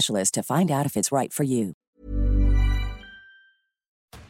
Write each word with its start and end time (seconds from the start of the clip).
to 0.00 0.42
find 0.42 0.70
out 0.70 0.86
if 0.86 0.96
it's 0.96 1.12
right 1.12 1.32
for 1.32 1.44
you. 1.44 1.74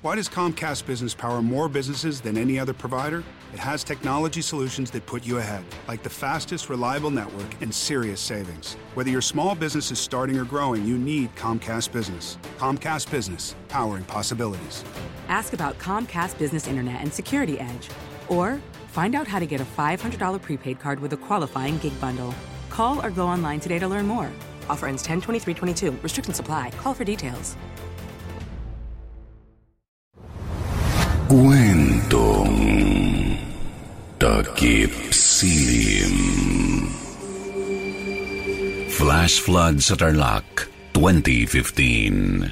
Why 0.03 0.15
does 0.15 0.29
Comcast 0.29 0.87
Business 0.87 1.13
power 1.13 1.43
more 1.43 1.69
businesses 1.69 2.21
than 2.21 2.39
any 2.39 2.57
other 2.57 2.73
provider? 2.73 3.25
It 3.53 3.59
has 3.59 3.83
technology 3.83 4.43
solutions 4.43 4.93
that 4.93 5.05
put 5.07 5.27
you 5.27 5.39
ahead, 5.39 5.65
like 5.89 6.05
the 6.05 6.11
fastest, 6.11 6.69
reliable 6.69 7.11
network 7.11 7.61
and 7.61 7.75
serious 7.75 8.21
savings. 8.21 8.75
Whether 8.95 9.11
your 9.11 9.21
small 9.21 9.57
business 9.57 9.91
is 9.91 9.99
starting 9.99 10.39
or 10.39 10.45
growing, 10.45 10.87
you 10.87 10.97
need 10.97 11.35
Comcast 11.35 11.91
Business. 11.91 12.39
Comcast 12.59 13.11
Business, 13.11 13.57
powering 13.69 14.05
possibilities. 14.05 14.85
Ask 15.29 15.53
about 15.53 15.77
Comcast 15.79 16.39
Business 16.39 16.69
Internet 16.69 17.01
and 17.01 17.13
Security 17.13 17.59
Edge, 17.59 17.89
or 18.29 18.61
find 18.87 19.17
out 19.17 19.27
how 19.27 19.41
to 19.41 19.47
get 19.47 19.61
a 19.61 19.65
$500 19.65 20.41
prepaid 20.41 20.79
card 20.79 21.01
with 21.01 21.13
a 21.13 21.17
qualifying 21.17 21.77
gig 21.79 22.01
bundle. 22.01 22.33
Call 22.71 23.05
or 23.05 23.11
go 23.11 23.27
online 23.27 23.59
today 23.59 23.81
to 23.81 23.89
learn 23.89 24.07
more. 24.07 24.31
Offer 24.71 24.89
ends 24.89 25.03
10 25.03 25.21
23 25.21 25.55
22. 25.55 25.99
Restrictions 26.03 26.41
apply. 26.41 26.71
Call 26.79 26.95
for 26.95 27.05
details. 27.05 27.57
Kwentong 31.29 32.57
Takip 34.17 35.13
Silim 35.13 36.17
Flash 38.89 39.37
Flood 39.45 39.85
sa 39.85 39.93
Tarlac 39.93 40.73
2015 40.97 42.49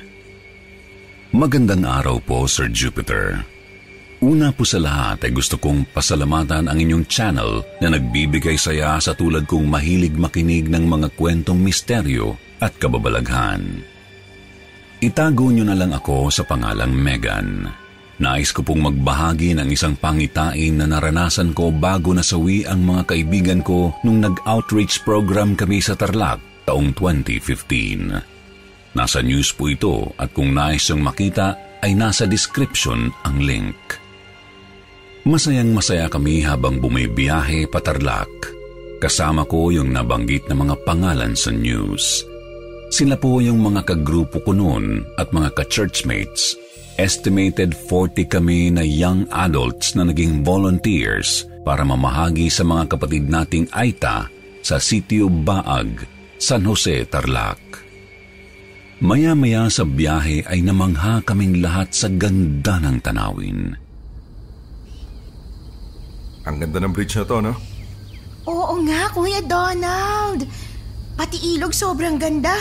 Magandang 1.32 1.88
araw 1.88 2.20
po, 2.20 2.44
Sir 2.44 2.68
Jupiter. 2.68 3.55
Una 4.24 4.48
po 4.48 4.64
sa 4.64 4.80
lahat 4.80 5.28
ay 5.28 5.32
gusto 5.36 5.60
kong 5.60 5.92
pasalamatan 5.92 6.72
ang 6.72 6.78
inyong 6.80 7.04
channel 7.04 7.60
na 7.84 7.92
nagbibigay 7.92 8.56
saya 8.56 8.96
sa 8.96 9.12
tulad 9.12 9.44
kong 9.44 9.68
mahilig 9.68 10.16
makinig 10.16 10.72
ng 10.72 10.88
mga 10.88 11.12
kwentong 11.20 11.60
misteryo 11.60 12.32
at 12.56 12.72
kababalaghan. 12.80 13.84
Itago 15.04 15.52
niyo 15.52 15.68
na 15.68 15.76
lang 15.76 15.92
ako 15.92 16.32
sa 16.32 16.48
pangalang 16.48 16.96
Megan. 16.96 17.68
Nais 18.16 18.56
ko 18.56 18.64
pong 18.64 18.88
magbahagi 18.88 19.52
ng 19.52 19.68
isang 19.68 19.92
pangitain 19.92 20.80
na 20.80 20.88
naranasan 20.88 21.52
ko 21.52 21.68
bago 21.68 22.16
nasawi 22.16 22.64
ang 22.64 22.88
mga 22.88 23.12
kaibigan 23.12 23.60
ko 23.60 23.92
nung 24.00 24.24
nag-outreach 24.24 25.04
program 25.04 25.52
kami 25.52 25.84
sa 25.84 25.92
Tarlac 25.92 26.40
taong 26.64 26.96
2015. 26.96 28.96
Nasa 28.96 29.20
news 29.20 29.52
po 29.52 29.68
ito 29.68 30.16
at 30.16 30.32
kung 30.32 30.56
nais 30.56 30.88
yung 30.88 31.04
makita 31.04 31.60
ay 31.84 31.92
nasa 31.92 32.24
description 32.24 33.12
ang 33.28 33.44
link. 33.44 34.05
Masayang 35.26 35.74
masaya 35.74 36.06
kami 36.06 36.46
habang 36.46 36.78
bumibiyahe 36.78 37.66
pa 37.66 37.82
Tarlac. 37.82 38.30
Kasama 39.02 39.42
ko 39.44 39.74
yung 39.74 39.90
nabanggit 39.90 40.46
na 40.46 40.54
mga 40.54 40.78
pangalan 40.86 41.34
sa 41.34 41.50
news. 41.50 42.22
Sila 42.94 43.18
po 43.18 43.42
yung 43.42 43.58
mga 43.58 43.82
kagrupo 43.82 44.38
ko 44.46 44.54
noon 44.54 45.02
at 45.18 45.34
mga 45.34 45.50
ka-churchmates 45.58 46.54
Estimated 46.96 47.76
40 47.76 48.24
kami 48.24 48.72
na 48.72 48.80
young 48.80 49.28
adults 49.28 49.92
na 49.92 50.08
naging 50.08 50.40
volunteers 50.40 51.44
para 51.60 51.84
mamahagi 51.84 52.48
sa 52.48 52.64
mga 52.64 52.96
kapatid 52.96 53.28
nating 53.28 53.68
Aita 53.68 54.32
sa 54.64 54.80
Sitio 54.80 55.28
Baag, 55.28 56.08
San 56.40 56.64
Jose, 56.64 57.04
Tarlac. 57.04 57.60
Maya-maya 59.04 59.68
sa 59.68 59.84
biyahe 59.84 60.48
ay 60.48 60.64
namangha 60.64 61.20
kaming 61.20 61.60
lahat 61.60 61.92
sa 61.92 62.08
ganda 62.08 62.80
ng 62.80 62.96
tanawin. 63.04 63.76
Ang 66.46 66.62
ganda 66.62 66.78
ng 66.78 66.94
bridge 66.94 67.18
na 67.18 67.26
to, 67.26 67.42
no? 67.42 67.54
Oo 68.46 68.78
nga, 68.86 69.10
Kuya 69.10 69.42
Donald. 69.42 70.46
Pati 71.18 71.58
ilog 71.58 71.74
sobrang 71.74 72.14
ganda. 72.22 72.54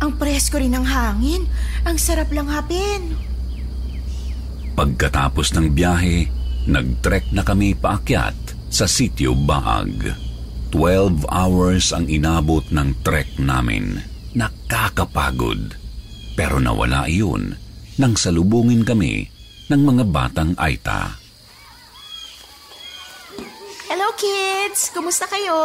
Ang 0.00 0.16
presko 0.16 0.56
rin 0.56 0.72
ng 0.72 0.86
hangin. 0.88 1.44
Ang 1.84 2.00
sarap 2.00 2.32
lang 2.32 2.48
hapin. 2.48 3.12
Pagkatapos 4.72 5.52
ng 5.58 5.74
biyahe, 5.76 6.30
nag-trek 6.70 7.34
na 7.36 7.44
kami 7.44 7.76
paakyat 7.76 8.38
sa 8.72 8.88
sitio 8.88 9.36
Baag. 9.36 10.14
12 10.72 11.28
hours 11.28 11.92
ang 11.92 12.08
inabot 12.08 12.64
ng 12.72 13.02
trek 13.04 13.36
namin. 13.36 14.00
Nakakapagod. 14.32 15.76
Pero 16.38 16.62
nawala 16.62 17.10
iyon 17.10 17.58
nang 17.98 18.14
salubungin 18.14 18.86
kami 18.86 19.26
ng 19.68 19.82
mga 19.82 20.04
batang 20.06 20.54
Aita. 20.54 21.17
Hello 23.88 24.12
kids! 24.20 24.92
Kumusta 24.92 25.24
kayo? 25.24 25.56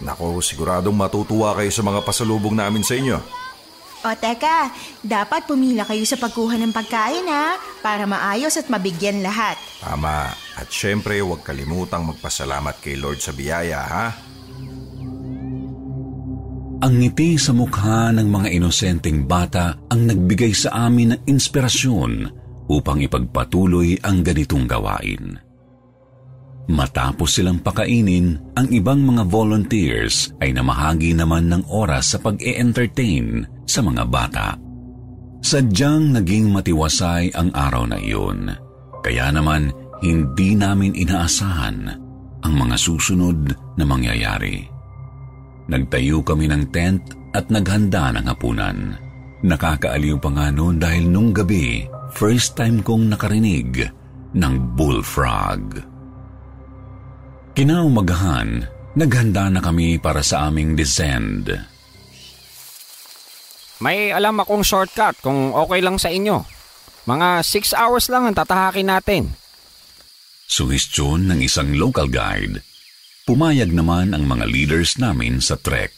Nako, 0.00 0.40
siguradong 0.40 0.96
matutuwa 0.96 1.52
kayo 1.52 1.68
sa 1.68 1.84
mga 1.84 2.00
pasalubong 2.08 2.56
namin 2.56 2.80
sa 2.80 2.96
inyo. 2.96 3.20
O 4.02 4.08
teka, 4.16 4.72
dapat 5.04 5.44
pumila 5.44 5.84
kayo 5.84 6.08
sa 6.08 6.16
pagkuha 6.16 6.56
ng 6.56 6.72
pagkain 6.72 7.28
ha, 7.28 7.60
para 7.84 8.08
maayos 8.08 8.56
at 8.56 8.72
mabigyan 8.72 9.20
lahat. 9.20 9.60
Tama. 9.84 10.32
At 10.56 10.72
syempre, 10.72 11.20
huwag 11.20 11.44
kalimutang 11.44 12.08
magpasalamat 12.08 12.80
kay 12.80 12.96
Lord 12.96 13.20
sa 13.20 13.36
biyaya, 13.36 13.80
ha? 13.84 14.06
Ang 16.82 16.92
ngiti 16.98 17.36
sa 17.36 17.52
mukha 17.52 18.08
ng 18.10 18.26
mga 18.26 18.56
inosenteng 18.56 19.28
bata 19.28 19.76
ang 19.92 20.08
nagbigay 20.08 20.50
sa 20.56 20.88
amin 20.88 21.14
ng 21.14 21.20
inspirasyon 21.28 22.12
upang 22.72 23.04
ipagpatuloy 23.04 24.00
ang 24.00 24.24
ganitong 24.24 24.64
gawain. 24.66 25.51
Matapos 26.70 27.42
silang 27.42 27.58
pakainin, 27.58 28.38
ang 28.54 28.70
ibang 28.70 29.02
mga 29.02 29.26
volunteers 29.26 30.30
ay 30.38 30.54
namahagi 30.54 31.10
naman 31.10 31.50
ng 31.50 31.66
oras 31.66 32.14
sa 32.14 32.18
pag-e-entertain 32.22 33.42
sa 33.66 33.82
mga 33.82 34.06
bata. 34.06 34.54
Sadyang 35.42 36.14
naging 36.14 36.54
matiwasay 36.54 37.34
ang 37.34 37.50
araw 37.50 37.90
na 37.90 37.98
iyon. 37.98 38.46
Kaya 39.02 39.34
naman 39.34 39.74
hindi 40.06 40.54
namin 40.54 40.94
inaasahan 40.94 41.78
ang 42.42 42.54
mga 42.54 42.76
susunod 42.78 43.50
na 43.74 43.82
mangyayari. 43.82 44.62
Nagtayo 45.66 46.22
kami 46.22 46.46
ng 46.46 46.70
tent 46.70 47.02
at 47.34 47.50
naghanda 47.50 48.14
ng 48.14 48.26
hapunan. 48.30 48.78
Nakakaaliw 49.42 50.22
pa 50.22 50.30
nga 50.30 50.46
noon 50.54 50.78
dahil 50.78 51.10
nung 51.10 51.34
gabi, 51.34 51.90
first 52.14 52.54
time 52.54 52.78
kong 52.78 53.10
nakarinig 53.10 53.90
ng 54.38 54.54
bullfrog. 54.78 55.91
Kinaumagahan, 57.52 58.64
naghanda 58.96 59.52
na 59.52 59.60
kami 59.60 60.00
para 60.00 60.24
sa 60.24 60.48
aming 60.48 60.72
descend. 60.72 61.52
May 63.76 64.08
alam 64.08 64.40
akong 64.40 64.64
shortcut 64.64 65.20
kung 65.20 65.52
okay 65.52 65.84
lang 65.84 66.00
sa 66.00 66.08
inyo. 66.08 66.48
Mga 67.04 67.44
6 67.44 67.76
hours 67.76 68.08
lang 68.08 68.24
ang 68.24 68.32
tatahakin 68.32 68.88
natin. 68.88 69.36
Sugestyon 70.48 71.28
ng 71.28 71.44
isang 71.44 71.76
local 71.76 72.08
guide. 72.08 72.64
Pumayag 73.28 73.68
naman 73.68 74.16
ang 74.16 74.24
mga 74.24 74.48
leaders 74.48 74.96
namin 74.96 75.44
sa 75.44 75.60
trek. 75.60 75.92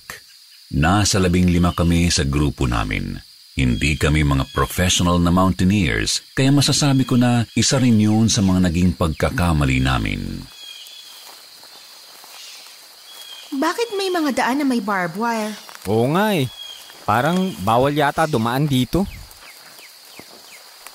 Nasa 0.75 1.23
labing 1.23 1.55
lima 1.55 1.71
kami 1.71 2.11
sa 2.11 2.27
grupo 2.27 2.67
namin. 2.67 3.15
Hindi 3.55 3.95
kami 3.95 4.27
mga 4.27 4.51
professional 4.51 5.23
na 5.23 5.31
mountaineers, 5.31 6.19
kaya 6.35 6.51
masasabi 6.51 7.07
ko 7.07 7.15
na 7.15 7.47
isa 7.55 7.79
rin 7.79 8.03
yun 8.03 8.27
sa 8.27 8.43
mga 8.43 8.67
naging 8.67 8.99
pagkakamali 8.99 9.79
namin. 9.79 10.43
Bakit 13.55 13.95
may 13.95 14.11
mga 14.11 14.31
daan 14.35 14.59
na 14.63 14.67
may 14.67 14.83
barbed 14.83 15.15
wire? 15.15 15.55
Oo 15.87 16.11
nga 16.11 16.35
eh. 16.35 16.51
Parang 17.05 17.53
bawal 17.63 17.95
yata 17.95 18.27
dumaan 18.27 18.67
dito. 18.67 19.07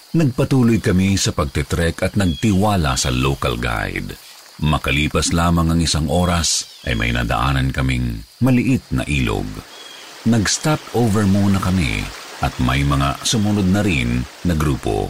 Nagpatuloy 0.09 0.81
kami 0.81 1.13
sa 1.15 1.29
pagtitrek 1.29 2.01
at 2.01 2.17
nagtiwala 2.17 2.97
sa 2.97 3.13
local 3.13 3.61
guide. 3.61 4.17
Makalipas 4.59 5.31
lamang 5.31 5.71
ang 5.71 5.79
isang 5.79 6.09
oras 6.09 6.67
ay 6.83 6.97
may 6.97 7.13
nadaanan 7.15 7.71
kaming 7.71 8.25
maliit 8.43 8.83
na 8.91 9.05
ilog. 9.07 9.45
Nag-stop 10.27 10.81
over 10.97 11.23
muna 11.23 11.61
kami 11.63 12.03
at 12.43 12.51
may 12.59 12.83
mga 12.83 13.23
sumunod 13.23 13.69
na 13.71 13.85
rin 13.85 14.25
na 14.43 14.57
grupo. 14.57 15.07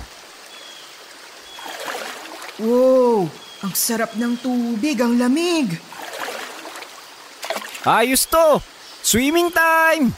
Wow! 2.59 3.25
Ang 3.63 3.73
sarap 3.73 4.13
ng 4.19 4.37
tubig, 4.43 4.99
ang 4.99 5.17
lamig. 5.17 5.79
Ayos 7.87 8.27
to! 8.27 8.59
Swimming 8.99 9.47
time! 9.55 10.11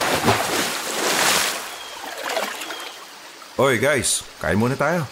Oy 3.54 3.78
guys, 3.78 4.26
kain 4.42 4.58
muna 4.58 4.74
tayo. 4.74 5.06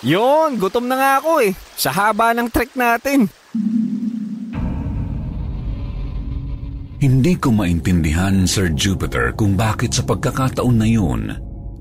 Yon, 0.00 0.56
gutom 0.56 0.88
na 0.88 0.96
nga 0.96 1.12
ako 1.20 1.44
eh. 1.44 1.52
Sa 1.76 1.92
haba 1.92 2.32
ng 2.32 2.48
trek 2.48 2.72
natin. 2.72 3.28
Hindi 7.02 7.34
ko 7.36 7.52
maintindihan, 7.52 8.48
Sir 8.48 8.72
Jupiter, 8.72 9.36
kung 9.36 9.52
bakit 9.52 9.92
sa 9.92 10.06
pagkakataon 10.08 10.76
na 10.78 10.88
yun 10.88 11.28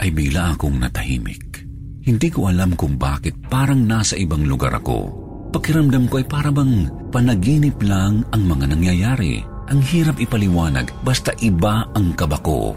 ay 0.04 0.12
bigla 0.12 0.58
akong 0.58 0.82
natahimik. 0.82 1.64
Hindi 2.04 2.28
ko 2.28 2.52
alam 2.52 2.76
kung 2.76 3.00
bakit 3.00 3.38
parang 3.48 3.88
nasa 3.88 4.20
ibang 4.20 4.44
lugar 4.44 4.76
ako. 4.76 5.16
Pakiramdam 5.56 6.12
ko 6.12 6.20
ay 6.20 6.28
parang 6.28 6.90
panaginip 7.14 7.80
lang 7.86 8.26
ang 8.34 8.44
mga 8.44 8.66
nangyayari. 8.76 9.51
Ang 9.70 9.80
hirap 9.86 10.18
ipaliwanag 10.18 10.90
basta 11.06 11.36
iba 11.44 11.86
ang 11.94 12.18
kaba 12.18 12.42
ko. 12.42 12.74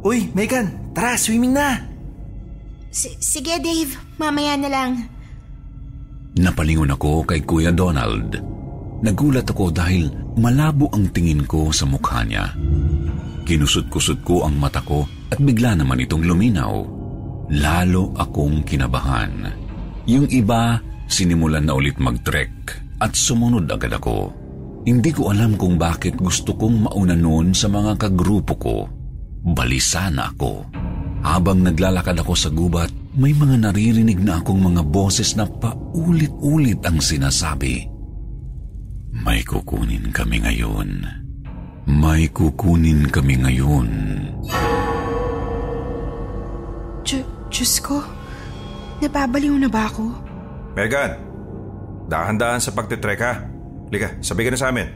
Uy, 0.00 0.32
Megan, 0.32 0.92
tara, 0.96 1.16
swimming 1.16 1.52
na! 1.52 1.76
S- 2.90 3.20
sige, 3.22 3.56
Dave. 3.62 3.94
Mamaya 4.18 4.56
na 4.58 4.68
lang. 4.68 4.92
Napalingon 6.40 6.90
ako 6.94 7.24
kay 7.28 7.44
Kuya 7.44 7.70
Donald. 7.70 8.38
Nagulat 9.00 9.48
ako 9.48 9.72
dahil 9.72 10.12
malabo 10.36 10.88
ang 10.92 11.08
tingin 11.12 11.44
ko 11.48 11.72
sa 11.72 11.88
mukha 11.88 12.24
niya. 12.24 12.52
Kinusot-kusot 13.44 14.20
ko 14.24 14.44
ang 14.44 14.56
mata 14.60 14.84
ko 14.84 15.04
at 15.32 15.40
bigla 15.40 15.74
naman 15.74 16.04
itong 16.04 16.24
luminaw. 16.24 16.84
Lalo 17.50 18.14
akong 18.14 18.62
kinabahan. 18.62 19.52
Yung 20.06 20.30
iba, 20.30 20.78
sinimulan 21.10 21.66
na 21.66 21.74
ulit 21.74 21.98
mag-trek 21.98 22.52
at 23.02 23.12
sumunod 23.16 23.66
agad 23.68 23.90
ako. 23.90 24.39
Hindi 24.80 25.12
ko 25.12 25.28
alam 25.28 25.60
kung 25.60 25.76
bakit 25.76 26.16
gusto 26.16 26.56
kong 26.56 26.88
mauna 26.88 27.12
noon 27.12 27.52
sa 27.52 27.68
mga 27.68 28.00
kagrupo 28.00 28.54
ko. 28.56 28.76
Balisa 29.44 30.08
na 30.08 30.32
ako. 30.32 30.64
Habang 31.20 31.60
naglalakad 31.60 32.16
ako 32.16 32.32
sa 32.32 32.48
gubat, 32.48 32.88
may 33.12 33.36
mga 33.36 33.68
naririnig 33.68 34.24
na 34.24 34.40
akong 34.40 34.56
mga 34.56 34.80
boses 34.88 35.36
na 35.36 35.44
paulit-ulit 35.44 36.80
ang 36.88 36.96
sinasabi. 36.96 37.84
May 39.20 39.44
kukunin 39.44 40.08
kami 40.16 40.40
ngayon. 40.40 41.04
May 41.84 42.32
kukunin 42.32 43.04
kami 43.12 43.36
ngayon. 43.36 43.88
Diyos, 47.04 47.26
Diyos 47.52 47.74
ko, 47.84 48.00
nababaliw 49.04 49.60
na 49.60 49.68
ba 49.68 49.92
ako? 49.92 50.08
Megan, 50.78 51.20
dahan-dahan 52.08 52.62
sa 52.62 52.72
pagtitrek 52.72 53.20
ha. 53.20 53.49
Liga, 53.90 54.14
sabay 54.22 54.46
ka 54.46 54.54
na 54.54 54.58
sa 54.58 54.70
amin. 54.70 54.88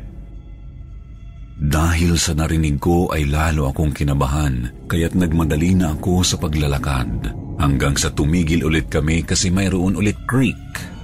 Dahil 1.55 2.19
sa 2.19 2.35
narinig 2.35 2.83
ko 2.83 3.11
ay 3.15 3.31
lalo 3.31 3.71
akong 3.71 3.95
kinabahan, 3.95 4.87
kaya't 4.91 5.15
nagmadali 5.15 5.75
na 5.79 5.95
ako 5.95 6.23
sa 6.27 6.37
paglalakad. 6.39 7.31
Hanggang 7.59 7.95
sa 7.95 8.11
tumigil 8.11 8.67
ulit 8.67 8.91
kami 8.91 9.23
kasi 9.23 9.51
mayroon 9.51 9.95
ulit 9.95 10.19
creek 10.27 10.95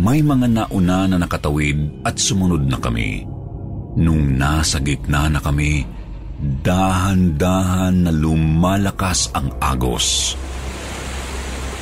may 0.00 0.24
mga 0.24 0.48
nauna 0.48 1.04
na 1.04 1.20
nakatawid 1.20 2.06
at 2.08 2.16
sumunod 2.16 2.64
na 2.64 2.80
kami. 2.80 3.20
Nung 4.00 4.40
nasa 4.40 4.80
gitna 4.80 5.28
na 5.28 5.44
kami, 5.44 5.84
dahan-dahan 6.64 8.08
na 8.08 8.12
lumalakas 8.14 9.28
ang 9.36 9.52
agos. 9.60 10.38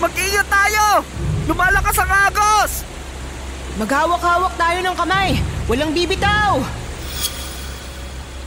Mag-ingat 0.02 0.50
tayo! 0.50 1.06
Lumalakas 1.46 1.96
ang 2.02 2.10
agos! 2.10 2.97
Maghawak-hawak 3.78 4.54
tayo 4.58 4.78
ng 4.82 4.96
kamay. 4.98 5.38
Walang 5.70 5.94
bibitaw. 5.94 6.58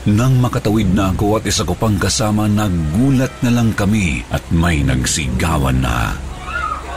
Nang 0.02 0.36
makatawid 0.42 0.92
na 0.92 1.14
ako 1.14 1.38
at 1.40 1.44
isa 1.46 1.62
ko 1.62 1.72
pang 1.78 1.94
kasama, 1.96 2.50
nagulat 2.50 3.30
na 3.40 3.54
lang 3.54 3.70
kami 3.72 4.26
at 4.34 4.42
may 4.50 4.82
nagsigawan 4.82 5.78
na. 5.78 6.12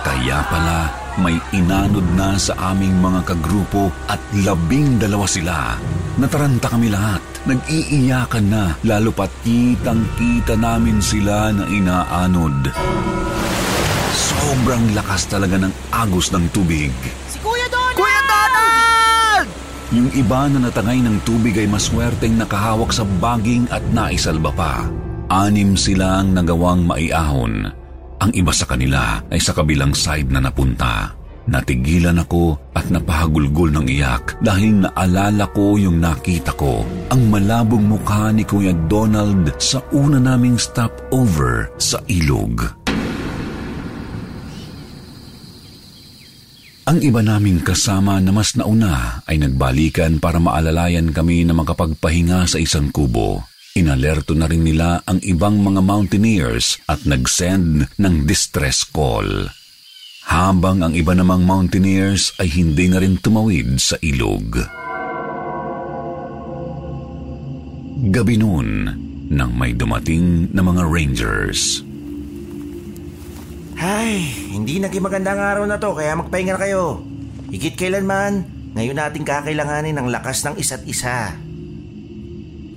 Kaya 0.02 0.42
pala, 0.50 0.90
may 1.22 1.40
inanod 1.56 2.04
na 2.18 2.36
sa 2.36 2.76
aming 2.76 3.00
mga 3.00 3.24
kagrupo 3.24 3.88
at 4.12 4.20
labing 4.36 5.00
dalawa 5.00 5.24
sila. 5.30 5.80
Nataranta 6.20 6.68
kami 6.68 6.92
lahat. 6.92 7.24
Nag-iiyakan 7.46 8.46
na 8.50 8.74
lalo 8.84 9.14
pat 9.14 9.30
kitang-kita 9.46 10.58
namin 10.60 11.00
sila 11.00 11.54
na 11.56 11.70
inaanod. 11.70 12.74
Sobrang 14.16 14.98
lakas 14.98 15.30
talaga 15.30 15.62
ng 15.62 15.74
agos 15.94 16.34
ng 16.34 16.50
tubig. 16.50 16.92
Si 17.30 17.38
Kuya 17.38 17.68
Donald! 17.70 17.96
Kuya 18.00 18.22
Donald! 18.26 19.46
Yung 19.94 20.10
iba 20.18 20.50
na 20.50 20.66
natangay 20.66 20.98
ng 20.98 21.22
tubig 21.22 21.54
ay 21.62 21.70
maswerteng 21.70 22.42
nakahawak 22.42 22.90
sa 22.90 23.06
baging 23.22 23.70
at 23.70 23.86
naisalba 23.94 24.50
pa. 24.50 24.90
Anim 25.30 25.78
silang 25.78 26.34
nagawang 26.34 26.86
maiahon. 26.86 27.70
Ang 28.18 28.32
iba 28.34 28.50
sa 28.50 28.66
kanila 28.66 29.22
ay 29.30 29.38
sa 29.38 29.54
kabilang 29.54 29.94
side 29.94 30.34
na 30.34 30.42
napunta. 30.42 31.14
Natigilan 31.46 32.18
ako 32.26 32.58
at 32.74 32.90
napahagulgol 32.90 33.70
ng 33.70 33.86
iyak 33.86 34.42
dahil 34.42 34.82
naalala 34.82 35.46
ko 35.54 35.78
yung 35.78 36.02
nakita 36.02 36.58
ko, 36.58 36.82
ang 37.14 37.22
malabong 37.30 37.86
mukha 37.86 38.34
ni 38.34 38.42
Kuya 38.42 38.74
Donald 38.90 39.54
sa 39.62 39.78
una 39.94 40.18
naming 40.18 40.58
stopover 40.58 41.70
sa 41.78 42.02
ilog. 42.10 42.85
Ang 46.86 47.02
iba 47.02 47.26
naming 47.26 47.66
kasama 47.66 48.22
na 48.22 48.30
mas 48.30 48.54
nauna 48.54 49.26
ay 49.26 49.42
nagbalikan 49.42 50.22
para 50.22 50.38
maalalayan 50.38 51.10
kami 51.10 51.42
na 51.42 51.58
makapagpahinga 51.58 52.46
sa 52.46 52.62
isang 52.62 52.94
kubo. 52.94 53.42
Inalerto 53.74 54.38
na 54.38 54.46
rin 54.46 54.62
nila 54.62 55.02
ang 55.10 55.18
ibang 55.26 55.66
mga 55.66 55.82
mountaineers 55.82 56.78
at 56.86 57.02
nag-send 57.10 57.90
ng 57.98 58.16
distress 58.30 58.86
call. 58.86 59.50
Habang 60.30 60.86
ang 60.86 60.94
iba 60.94 61.18
namang 61.18 61.42
mountaineers 61.42 62.38
ay 62.38 62.54
hindi 62.54 62.86
na 62.94 63.01
rin 63.01 63.18
tumawid 63.18 63.82
sa 63.82 63.98
ilog. 64.06 64.62
Gabi 68.13 68.36
noon 68.38 68.70
nang 69.34 69.58
may 69.58 69.74
dumating 69.74 70.54
na 70.54 70.62
mga 70.62 70.86
rangers. 70.86 71.82
Hay, 73.86 74.34
hindi 74.50 74.82
naging 74.82 75.06
magandang 75.06 75.38
araw 75.38 75.70
na 75.70 75.77
to 75.77 75.94
kaya 75.94 76.18
magpahinga 76.18 76.58
na 76.58 76.62
kayo. 76.65 77.06
Higit 77.54 77.77
kailanman, 77.77 78.42
ngayon 78.74 78.98
natin 78.98 79.22
kakailanganin 79.22 79.94
ng 80.01 80.10
lakas 80.10 80.42
ng 80.42 80.58
isa't 80.58 80.82
isa. 80.89 81.38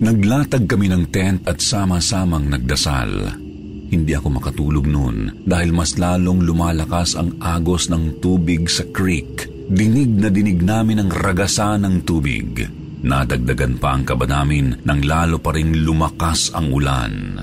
Naglatag 0.05 0.69
kami 0.69 0.93
ng 0.93 1.09
tent 1.09 1.49
at 1.49 1.65
sama-samang 1.65 2.53
nagdasal. 2.53 3.41
Hindi 3.89 4.13
ako 4.13 4.37
makatulog 4.37 4.85
noon 4.85 5.49
dahil 5.49 5.73
mas 5.73 5.97
lalong 5.97 6.45
lumalakas 6.45 7.17
ang 7.17 7.41
agos 7.41 7.89
ng 7.89 8.21
tubig 8.21 8.69
sa 8.69 8.85
creek. 8.93 9.49
Dinig 9.73 10.13
na 10.13 10.29
dinig 10.29 10.61
namin 10.61 11.01
ang 11.01 11.09
ragasan 11.09 11.89
ng 11.89 12.05
tubig. 12.05 12.69
Nadagdagan 13.01 13.81
pa 13.81 13.97
ang 13.97 14.05
kaba 14.05 14.29
namin 14.29 14.85
nang 14.85 15.01
lalo 15.01 15.41
pa 15.41 15.57
rin 15.57 15.73
lumakas 15.73 16.53
ang 16.53 16.69
ulan. 16.69 17.41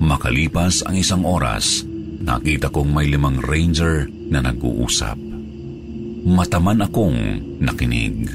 Makalipas 0.00 0.88
ang 0.88 0.96
isang 0.96 1.28
oras, 1.28 1.84
nakita 2.24 2.72
kong 2.72 2.90
may 2.90 3.06
limang 3.06 3.38
ranger 3.44 4.08
na 4.32 4.40
nag-uusap. 4.40 5.20
Mataman 6.24 6.80
akong 6.80 7.16
nakinig. 7.60 8.32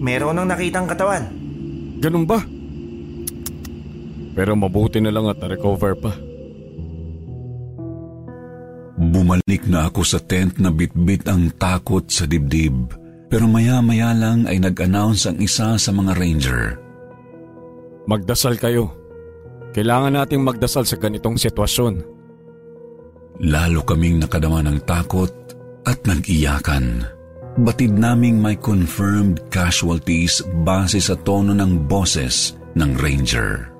Meron 0.00 0.40
nang 0.40 0.48
nakitang 0.48 0.88
katawan. 0.88 1.28
Ganun 2.00 2.24
ba? 2.24 2.40
Pero 4.32 4.54
mabuti 4.56 5.02
na 5.02 5.12
lang 5.12 5.28
at 5.28 5.42
na-recover 5.42 5.92
pa. 5.98 6.14
Bumalik 8.98 9.66
na 9.70 9.90
ako 9.90 10.02
sa 10.02 10.18
tent 10.18 10.58
na 10.58 10.72
bitbit 10.72 11.28
ang 11.28 11.54
takot 11.54 12.06
sa 12.08 12.24
dibdib. 12.24 12.94
Pero 13.28 13.44
maya-maya 13.44 14.16
lang 14.16 14.48
ay 14.48 14.56
nag-announce 14.56 15.28
ang 15.28 15.38
isa 15.38 15.76
sa 15.76 15.90
mga 15.92 16.16
ranger. 16.16 16.80
Magdasal 18.08 18.56
kayo. 18.56 18.88
Kailangan 19.76 20.16
nating 20.16 20.40
magdasal 20.40 20.88
sa 20.88 20.96
ganitong 20.96 21.36
sitwasyon. 21.36 22.17
Lalo 23.38 23.84
kaming 23.86 24.24
nakadama 24.24 24.64
ng 24.64 24.82
takot 24.82 25.30
at 25.86 26.00
nag-iyakan. 26.04 27.06
Batid 27.58 27.94
naming 27.94 28.38
may 28.38 28.54
confirmed 28.54 29.42
casualties 29.50 30.42
base 30.62 30.98
sa 31.02 31.18
tono 31.18 31.54
ng 31.54 31.90
boses 31.90 32.54
ng 32.78 32.94
ranger. 32.98 33.74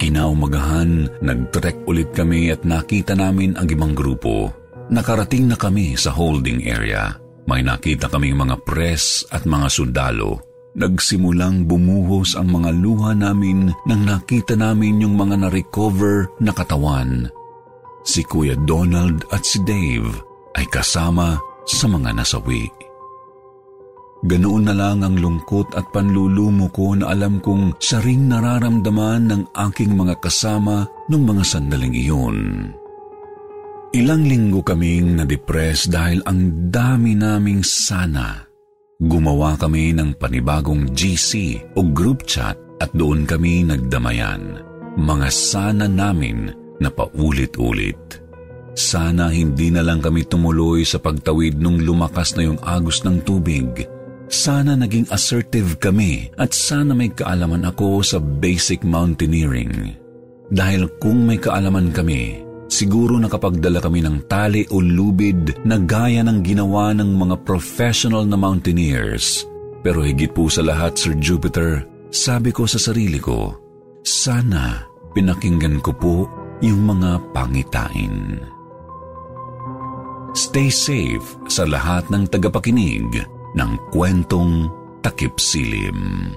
Kinaumagahan, 0.00 1.20
nag-trek 1.20 1.84
ulit 1.84 2.08
kami 2.16 2.48
at 2.48 2.64
nakita 2.64 3.12
namin 3.12 3.52
ang 3.60 3.68
ibang 3.68 3.92
grupo. 3.92 4.48
Nakarating 4.88 5.44
na 5.44 5.60
kami 5.60 5.92
sa 5.92 6.08
holding 6.08 6.64
area. 6.64 7.20
May 7.44 7.60
nakita 7.60 8.08
kaming 8.08 8.40
mga 8.40 8.64
press 8.64 9.28
at 9.28 9.44
mga 9.44 9.68
sundalo. 9.68 10.40
Nagsimulang 10.72 11.68
bumuhos 11.68 12.32
ang 12.32 12.48
mga 12.48 12.70
luha 12.80 13.12
namin 13.12 13.68
nang 13.84 14.02
nakita 14.08 14.56
namin 14.56 15.04
yung 15.04 15.20
mga 15.20 15.36
na-recover 15.46 16.32
na 16.40 16.56
katawan. 16.56 17.28
Si 18.04 18.24
Kuya 18.24 18.56
Donald 18.64 19.28
at 19.30 19.44
si 19.44 19.60
Dave 19.62 20.08
ay 20.56 20.66
kasama 20.68 21.36
sa 21.68 21.86
mga 21.86 22.16
nasawi. 22.16 22.66
Ganoon 24.20 24.68
na 24.68 24.76
lang 24.76 25.00
ang 25.00 25.16
lungkot 25.16 25.72
at 25.72 25.88
panlulumo 25.96 26.68
ko 26.68 26.92
na 26.92 27.08
alam 27.08 27.40
kong 27.40 27.80
sa 27.80 28.04
ring 28.04 28.28
nararamdaman 28.28 29.32
ng 29.32 29.42
aking 29.56 29.96
mga 29.96 30.20
kasama 30.20 30.84
nung 31.08 31.24
mga 31.24 31.40
sandaling 31.40 31.96
iyon. 31.96 32.68
Ilang 33.96 34.22
linggo 34.28 34.60
kaming 34.60 35.18
na-depress 35.18 35.88
dahil 35.88 36.20
ang 36.28 36.68
dami 36.68 37.16
naming 37.16 37.64
sana. 37.64 38.44
Gumawa 39.00 39.56
kami 39.56 39.96
ng 39.96 40.20
panibagong 40.20 40.92
GC 40.92 41.56
o 41.74 41.80
group 41.88 42.28
chat 42.28 42.60
at 42.76 42.92
doon 42.92 43.24
kami 43.24 43.64
nagdamayan. 43.64 44.60
Mga 45.00 45.28
sana 45.32 45.88
namin 45.88 46.59
na 46.80 46.88
paulit-ulit. 46.88 48.18
Sana 48.74 49.28
hindi 49.28 49.68
na 49.68 49.84
lang 49.84 50.00
kami 50.00 50.24
tumuloy 50.24 50.82
sa 50.82 50.96
pagtawid 50.96 51.60
nung 51.60 51.78
lumakas 51.78 52.34
na 52.34 52.48
yung 52.48 52.60
agos 52.64 53.04
ng 53.04 53.22
tubig– 53.22 53.68
sana 54.30 54.78
naging 54.78 55.10
assertive 55.10 55.82
kami 55.82 56.30
at 56.38 56.54
sana 56.54 56.94
may 56.94 57.10
kaalaman 57.10 57.66
ako 57.66 57.98
sa 58.06 58.22
basic 58.22 58.86
mountaineering. 58.86 59.98
Dahil 60.46 60.86
kung 61.02 61.26
may 61.26 61.42
kaalaman 61.42 61.90
kami, 61.90 62.46
siguro 62.70 63.18
nakapagdala 63.18 63.82
kami 63.82 64.06
ng 64.06 64.30
tali 64.30 64.62
o 64.70 64.78
lubid 64.78 65.66
na 65.66 65.82
gaya 65.82 66.22
ng 66.22 66.46
ginawa 66.46 66.94
ng 66.94 67.10
mga 67.10 67.42
professional 67.42 68.22
na 68.22 68.38
mountaineers. 68.38 69.50
Pero 69.82 70.06
higit 70.06 70.30
po 70.30 70.46
sa 70.46 70.62
lahat, 70.62 70.94
Sir 70.94 71.18
Jupiter, 71.18 71.82
sabi 72.14 72.54
ko 72.54 72.70
sa 72.70 72.78
sarili 72.78 73.18
ko, 73.18 73.58
sana 74.06 74.86
pinakinggan 75.10 75.82
ko 75.82 75.90
po 75.90 76.14
yung 76.60 76.84
mga 76.84 77.20
pangitain. 77.32 78.44
Stay 80.36 80.70
safe 80.70 81.24
sa 81.50 81.66
lahat 81.66 82.06
ng 82.12 82.28
tagapakinig 82.28 83.08
ng 83.56 83.72
kwentong 83.90 84.70
takip 85.02 85.40
silim. 85.40 86.32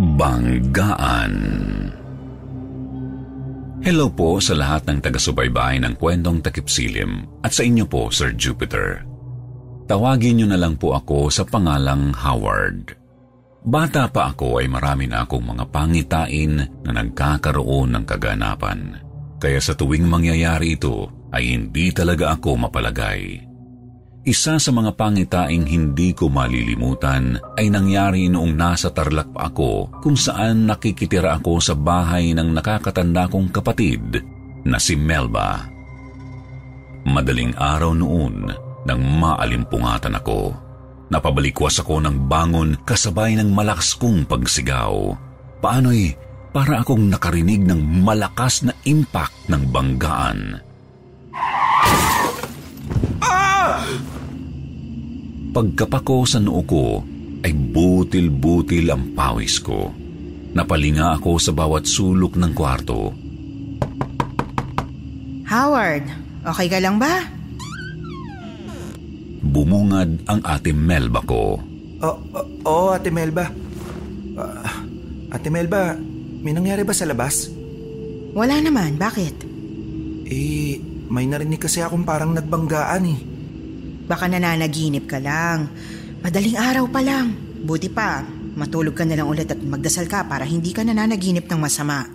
Banggaan 0.00 1.34
Hello 3.80 4.12
po 4.12 4.40
sa 4.40 4.52
lahat 4.56 4.88
ng 4.88 5.00
taga-subaybay 5.00 5.80
ng 5.80 5.96
kwentong 5.96 6.44
takip 6.44 6.68
silim 6.68 7.24
at 7.40 7.52
sa 7.52 7.64
inyo 7.64 7.88
po, 7.88 8.12
Sir 8.12 8.32
Jupiter. 8.36 9.09
Tawagin 9.90 10.38
niyo 10.38 10.46
na 10.46 10.54
lang 10.54 10.78
po 10.78 10.94
ako 10.94 11.34
sa 11.34 11.42
pangalang 11.42 12.14
Howard. 12.14 12.94
Bata 13.66 14.06
pa 14.06 14.30
ako 14.30 14.62
ay 14.62 14.70
marami 14.70 15.10
na 15.10 15.26
akong 15.26 15.42
mga 15.42 15.66
pangitain 15.66 16.62
na 16.86 16.90
nagkakaroon 16.94 17.98
ng 17.98 18.04
kaganapan. 18.06 19.02
Kaya 19.42 19.58
sa 19.58 19.74
tuwing 19.74 20.06
mangyayari 20.06 20.78
ito 20.78 21.10
ay 21.34 21.58
hindi 21.58 21.90
talaga 21.90 22.38
ako 22.38 22.70
mapalagay. 22.70 23.42
Isa 24.22 24.62
sa 24.62 24.70
mga 24.70 24.94
pangitaing 24.94 25.66
hindi 25.66 26.14
ko 26.14 26.30
malilimutan 26.30 27.42
ay 27.58 27.66
nangyari 27.66 28.30
noong 28.30 28.54
nasa 28.54 28.94
Tarlac 28.94 29.34
pa 29.34 29.50
ako 29.50 29.90
kung 30.06 30.14
saan 30.14 30.70
nakikitira 30.70 31.34
ako 31.42 31.58
sa 31.58 31.74
bahay 31.74 32.30
ng 32.30 32.54
nakakatanda 32.54 33.26
kong 33.26 33.50
kapatid 33.50 34.22
na 34.62 34.78
si 34.78 34.94
Melba. 34.94 35.66
Madaling 37.10 37.58
araw 37.58 37.90
noon 37.90 38.69
nang 38.84 39.00
maalimpungatan 39.00 40.16
ako. 40.16 40.54
Napabalikwas 41.10 41.82
ako 41.82 41.98
ng 42.06 42.30
bangon 42.30 42.78
kasabay 42.86 43.34
ng 43.34 43.50
malakas 43.50 43.98
kong 43.98 44.24
pagsigaw. 44.30 45.18
Paano'y 45.58 46.14
para 46.54 46.82
akong 46.82 47.10
nakarinig 47.10 47.66
ng 47.66 48.02
malakas 48.02 48.62
na 48.62 48.72
impact 48.86 49.34
ng 49.50 49.62
banggaan. 49.70 50.40
Pagkapako 55.50 56.22
sa 56.30 56.38
noo 56.38 56.62
ko 56.62 57.02
ay 57.42 57.50
butil-butil 57.50 58.86
ang 58.86 59.10
pawis 59.18 59.58
ko. 59.58 59.90
Napalinga 60.54 61.18
ako 61.18 61.42
sa 61.42 61.50
bawat 61.50 61.90
sulok 61.90 62.38
ng 62.38 62.54
kwarto. 62.54 63.10
Howard, 65.50 66.06
okay 66.46 66.70
ka 66.70 66.78
lang 66.78 67.02
ba? 67.02 67.39
Bumungad 69.40 70.28
ang 70.28 70.40
ate 70.44 70.76
Melba 70.76 71.24
ko. 71.24 71.56
Oo, 72.00 72.16
oh, 72.36 72.46
oh, 72.68 72.88
ate 72.92 73.08
Melba. 73.08 73.48
Uh, 74.36 74.68
ate 75.32 75.48
Melba, 75.48 75.96
may 76.40 76.52
nangyari 76.52 76.84
ba 76.84 76.92
sa 76.92 77.08
labas? 77.08 77.48
Wala 78.36 78.60
naman, 78.60 79.00
bakit? 79.00 79.36
Eh, 80.28 80.78
may 81.10 81.26
narinig 81.26 81.58
kasi 81.58 81.82
akong 81.82 82.06
parang 82.06 82.36
nagbanggaan 82.36 83.04
eh. 83.08 83.20
Baka 84.06 84.30
nananaginip 84.30 85.10
ka 85.10 85.18
lang. 85.18 85.66
Madaling 86.22 86.58
araw 86.58 86.84
pa 86.86 87.00
lang. 87.02 87.34
Buti 87.64 87.88
pa, 87.90 88.22
matulog 88.56 88.94
ka 88.94 89.04
na 89.04 89.18
lang 89.18 89.28
ulit 89.28 89.50
at 89.50 89.60
magdasal 89.60 90.06
ka 90.06 90.24
para 90.24 90.46
hindi 90.46 90.70
ka 90.70 90.86
nananaginip 90.86 91.50
ng 91.50 91.60
masama. 91.60 92.06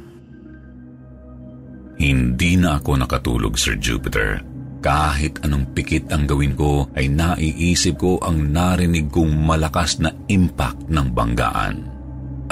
Hindi 1.96 2.60
na 2.60 2.80
ako 2.80 3.02
nakatulog, 3.02 3.56
Sir 3.56 3.80
Jupiter. 3.80 4.55
Kahit 4.86 5.42
anong 5.42 5.74
pikit 5.74 6.14
ang 6.14 6.30
gawin 6.30 6.54
ko 6.54 6.86
ay 6.94 7.10
naiisip 7.10 7.98
ko 7.98 8.22
ang 8.22 8.54
narinig 8.54 9.10
kong 9.10 9.34
malakas 9.34 9.98
na 9.98 10.14
impact 10.30 10.86
ng 10.94 11.10
banggaan. 11.10 11.76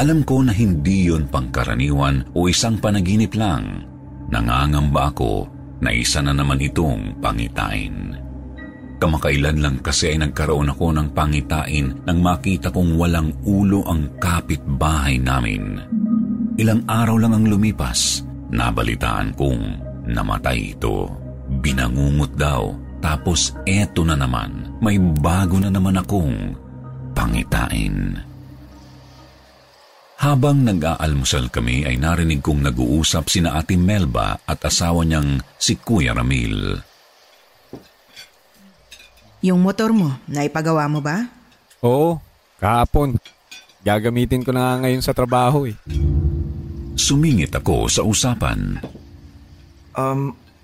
Alam 0.01 0.25
ko 0.25 0.41
na 0.41 0.49
hindi 0.49 1.13
yon 1.13 1.29
pangkaraniwan 1.29 2.33
o 2.33 2.49
isang 2.49 2.81
panaginip 2.81 3.37
lang. 3.37 3.85
Nangangamba 4.33 5.13
ako 5.13 5.45
na 5.85 5.93
isa 5.93 6.25
na 6.25 6.33
naman 6.33 6.57
itong 6.57 7.21
pangitain. 7.21 8.17
Kamakailan 8.97 9.61
lang 9.61 9.77
kasi 9.85 10.17
ay 10.17 10.25
nagkaroon 10.25 10.73
ako 10.73 10.89
ng 10.89 11.13
pangitain 11.13 11.93
nang 12.01 12.17
makita 12.17 12.73
kong 12.73 12.97
walang 12.97 13.29
ulo 13.45 13.85
ang 13.85 14.09
kapitbahay 14.17 15.21
namin. 15.21 15.77
Ilang 16.57 16.81
araw 16.89 17.13
lang 17.21 17.37
ang 17.37 17.45
lumipas, 17.45 18.25
nabalitaan 18.49 19.37
kong 19.37 19.61
namatay 20.09 20.73
ito. 20.73 21.22
Binangungot 21.49 22.35
daw. 22.37 22.71
Tapos 23.03 23.51
eto 23.67 24.07
na 24.07 24.15
naman, 24.15 24.79
may 24.79 24.95
bago 24.95 25.59
na 25.59 25.67
naman 25.67 25.99
akong 25.99 26.55
pangitain. 27.11 28.15
Habang 30.23 30.63
nag-aalmusal 30.63 31.51
kami 31.51 31.83
ay 31.83 31.99
narinig 31.99 32.39
kong 32.39 32.63
nag-uusap 32.63 33.27
sina 33.27 33.59
Ate 33.59 33.75
Melba 33.75 34.39
at 34.47 34.63
asawa 34.63 35.03
niyang 35.03 35.43
si 35.59 35.75
Kuya 35.75 36.15
Ramil. 36.15 36.79
Yung 39.43 39.59
motor 39.59 39.91
mo, 39.91 40.15
naipagawa 40.31 40.87
mo 40.87 41.03
ba? 41.03 41.27
Oo, 41.83 42.23
kahapon. 42.55 43.19
Gagamitin 43.83 44.47
ko 44.47 44.55
na 44.55 44.79
ngayon 44.79 45.03
sa 45.03 45.11
trabaho 45.11 45.67
eh. 45.67 45.75
Sumingit 46.95 47.51
ako 47.51 47.91
sa 47.91 48.07
usapan. 48.07 48.79
Um, 49.91 50.31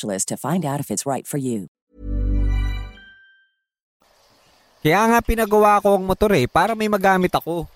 to 0.00 0.36
find 0.40 0.64
out 0.64 0.80
if 0.80 0.88
it's 0.88 1.04
right 1.04 1.28
for 1.28 1.36
you. 1.36 1.68
Kaya 4.82 4.98
nga 5.06 5.18
pinagawa 5.22 5.78
ko 5.78 5.94
ang 5.94 6.02
motor 6.02 6.34
eh, 6.34 6.50
para 6.50 6.74
may 6.74 6.90
magamit 6.90 7.30
ako. 7.30 7.70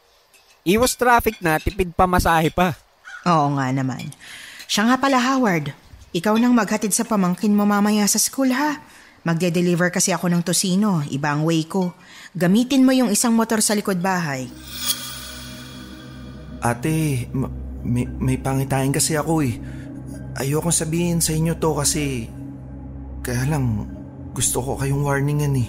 Iwas 0.66 0.98
traffic 0.98 1.38
na, 1.38 1.62
tipid 1.62 1.94
pa 1.94 2.02
masahe 2.02 2.50
pa. 2.50 2.74
Oo 3.22 3.54
nga 3.54 3.70
naman. 3.70 4.10
Siya 4.66 4.90
nga 4.90 4.96
pala, 4.98 5.22
Howard. 5.22 5.70
Ikaw 6.10 6.34
nang 6.34 6.50
maghatid 6.50 6.90
sa 6.90 7.06
pamangkin 7.06 7.54
mo 7.54 7.62
mamaya 7.62 8.02
sa 8.10 8.18
school, 8.18 8.50
ha? 8.50 8.82
Magde-deliver 9.22 9.94
kasi 9.94 10.10
ako 10.10 10.26
ng 10.30 10.42
tosino, 10.42 11.06
iba 11.06 11.30
ang 11.30 11.46
way 11.46 11.62
ko. 11.66 11.94
Gamitin 12.34 12.82
mo 12.82 12.90
yung 12.90 13.10
isang 13.10 13.34
motor 13.34 13.62
sa 13.62 13.78
likod 13.78 14.02
bahay. 14.02 14.50
Ate, 16.58 17.26
ma- 17.30 17.50
may, 17.86 18.06
may 18.06 18.38
pangitain 18.38 18.90
kasi 18.90 19.14
ako 19.14 19.46
eh. 19.46 19.58
Ayokong 20.36 20.74
sabihin 20.74 21.18
sa 21.24 21.32
inyo 21.32 21.56
to 21.56 21.72
kasi... 21.72 22.28
Kaya 23.24 23.48
lang, 23.48 23.88
gusto 24.36 24.60
ko 24.62 24.76
kayong 24.76 25.02
warningan 25.02 25.56
eh. 25.56 25.68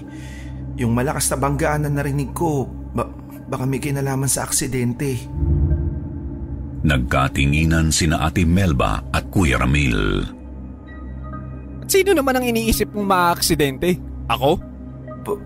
Yung 0.78 0.94
malakas 0.94 1.32
na 1.34 1.42
banggaan 1.42 1.88
na 1.88 1.90
narinig 1.90 2.36
ko, 2.36 2.70
ba- 2.94 3.10
baka 3.48 3.64
may 3.66 3.82
kinalaman 3.82 4.30
sa 4.30 4.46
aksidente. 4.46 5.26
Nagkatinginan 6.86 7.90
sina 7.90 8.22
Ate 8.22 8.46
Melba 8.46 9.02
at 9.10 9.32
Kuya 9.34 9.58
Ramil. 9.58 10.22
At 11.82 11.90
sino 11.90 12.14
naman 12.14 12.38
ang 12.38 12.46
iniisip 12.46 12.94
mong 12.94 13.08
maaksidente? 13.08 13.98
Ako? 14.30 14.60
P- 15.26 15.44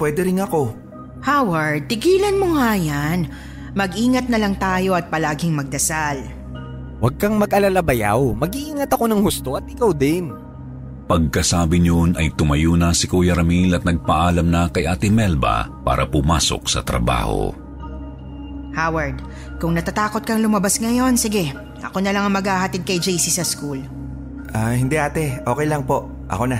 pwede 0.00 0.26
rin 0.26 0.42
ako. 0.42 0.74
Howard, 1.22 1.86
tigilan 1.86 2.40
mo 2.40 2.58
nga 2.58 2.74
yan. 2.74 3.30
Mag-ingat 3.78 4.26
na 4.26 4.40
lang 4.40 4.58
tayo 4.58 4.98
at 4.98 5.12
palaging 5.12 5.54
magdasal. 5.54 6.43
Huwag 7.02 7.14
kang 7.18 7.36
mag-alala 7.38 7.82
bayaw. 7.82 8.34
Mag-iingat 8.38 8.90
ako 8.90 9.04
ng 9.10 9.20
husto 9.22 9.58
at 9.58 9.66
ikaw 9.66 9.90
din. 9.90 10.30
Pagkasabi 11.04 11.84
niyon 11.84 12.16
ay 12.16 12.32
tumayo 12.32 12.80
na 12.80 12.96
si 12.96 13.04
Kuya 13.04 13.36
Ramil 13.36 13.76
at 13.76 13.84
nagpaalam 13.84 14.48
na 14.48 14.72
kay 14.72 14.88
Ate 14.88 15.12
Melba 15.12 15.68
para 15.84 16.08
pumasok 16.08 16.64
sa 16.64 16.80
trabaho. 16.80 17.52
Howard, 18.72 19.20
kung 19.60 19.76
natatakot 19.76 20.24
kang 20.24 20.40
lumabas 20.40 20.80
ngayon, 20.80 21.14
sige. 21.20 21.52
Ako 21.84 22.00
na 22.00 22.10
lang 22.10 22.24
ang 22.26 22.34
maghahatid 22.34 22.82
kay 22.88 22.96
JC 22.96 23.28
sa 23.28 23.44
school. 23.44 23.78
Ah, 24.56 24.72
hindi 24.72 24.96
ate. 24.96 25.44
Okay 25.44 25.66
lang 25.68 25.84
po. 25.84 26.08
Ako 26.32 26.48
na. 26.48 26.58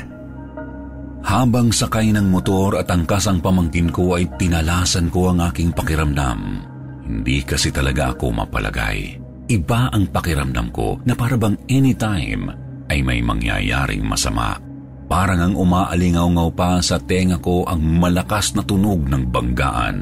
Habang 1.24 1.72
sakay 1.72 2.12
ng 2.12 2.28
motor 2.28 2.76
at 2.76 2.92
angkas 2.92 3.24
ang 3.32 3.40
pamangkin 3.40 3.88
ko 3.88 4.20
ay 4.20 4.28
tinalasan 4.36 5.08
ko 5.08 5.32
ang 5.32 5.40
aking 5.40 5.72
pakiramdam. 5.72 6.60
Hindi 7.00 7.40
kasi 7.48 7.72
talaga 7.72 8.12
ako 8.12 8.44
mapalagay. 8.44 9.23
Iba 9.44 9.92
ang 9.92 10.08
pakiramdam 10.08 10.72
ko 10.72 11.04
na 11.04 11.12
parabang 11.12 11.60
anytime 11.68 12.48
ay 12.88 13.04
may 13.04 13.20
mangyayaring 13.20 14.00
masama. 14.00 14.56
Parang 15.04 15.52
ang 15.52 15.54
umaalingaw-ngaw 15.60 16.50
pa 16.56 16.80
sa 16.80 16.96
tenga 16.96 17.36
ko 17.36 17.68
ang 17.68 17.80
malakas 17.80 18.56
na 18.56 18.64
tunog 18.64 19.04
ng 19.04 19.28
banggaan. 19.28 19.96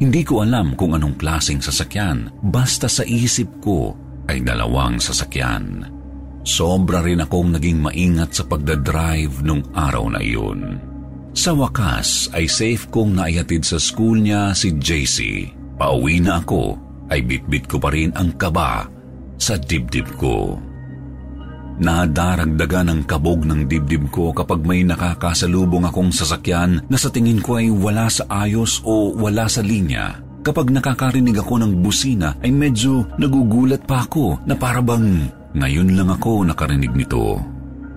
Hindi 0.00 0.22
ko 0.24 0.40
alam 0.40 0.72
kung 0.72 0.96
anong 0.96 1.20
klaseng 1.20 1.60
sasakyan, 1.60 2.32
basta 2.40 2.88
sa 2.88 3.04
isip 3.04 3.60
ko 3.60 3.92
ay 4.24 4.40
dalawang 4.40 4.96
sasakyan. 4.96 5.84
Sobra 6.48 7.04
rin 7.04 7.20
akong 7.20 7.52
naging 7.52 7.76
maingat 7.76 8.40
sa 8.40 8.48
pagdadrive 8.48 9.44
nung 9.44 9.60
araw 9.76 10.16
na 10.16 10.20
iyon. 10.24 10.80
Sa 11.36 11.52
wakas 11.52 12.32
ay 12.32 12.48
safe 12.48 12.88
kong 12.88 13.20
naihatid 13.20 13.68
sa 13.68 13.76
school 13.76 14.16
niya 14.16 14.56
si 14.56 14.72
JC. 14.80 15.44
Pauwi 15.76 16.24
na 16.24 16.40
ako 16.40 16.87
ay 17.08 17.24
bitbit 17.24 17.68
ko 17.68 17.76
pa 17.80 17.92
rin 17.92 18.12
ang 18.16 18.36
kaba 18.36 18.88
sa 19.38 19.54
dibdib 19.56 20.08
ko. 20.18 20.58
Nadaragdagan 21.78 22.90
ang 22.90 23.00
kabog 23.06 23.46
ng 23.46 23.70
dibdib 23.70 24.10
ko 24.10 24.34
kapag 24.34 24.66
may 24.66 24.82
nakakasalubong 24.82 25.86
akong 25.86 26.10
sasakyan 26.10 26.82
na 26.90 26.98
sa 26.98 27.06
tingin 27.06 27.38
ko 27.38 27.62
ay 27.62 27.70
wala 27.70 28.10
sa 28.10 28.26
ayos 28.26 28.82
o 28.82 29.14
wala 29.14 29.46
sa 29.46 29.62
linya. 29.62 30.18
Kapag 30.42 30.74
nakakarinig 30.74 31.38
ako 31.38 31.62
ng 31.62 31.72
busina 31.78 32.34
ay 32.42 32.50
medyo 32.50 33.06
nagugulat 33.14 33.86
pa 33.86 34.02
ako 34.02 34.42
na 34.42 34.58
parabang 34.58 35.30
ngayon 35.54 35.94
lang 35.94 36.10
ako 36.10 36.42
nakarinig 36.50 36.90
nito. 36.98 37.38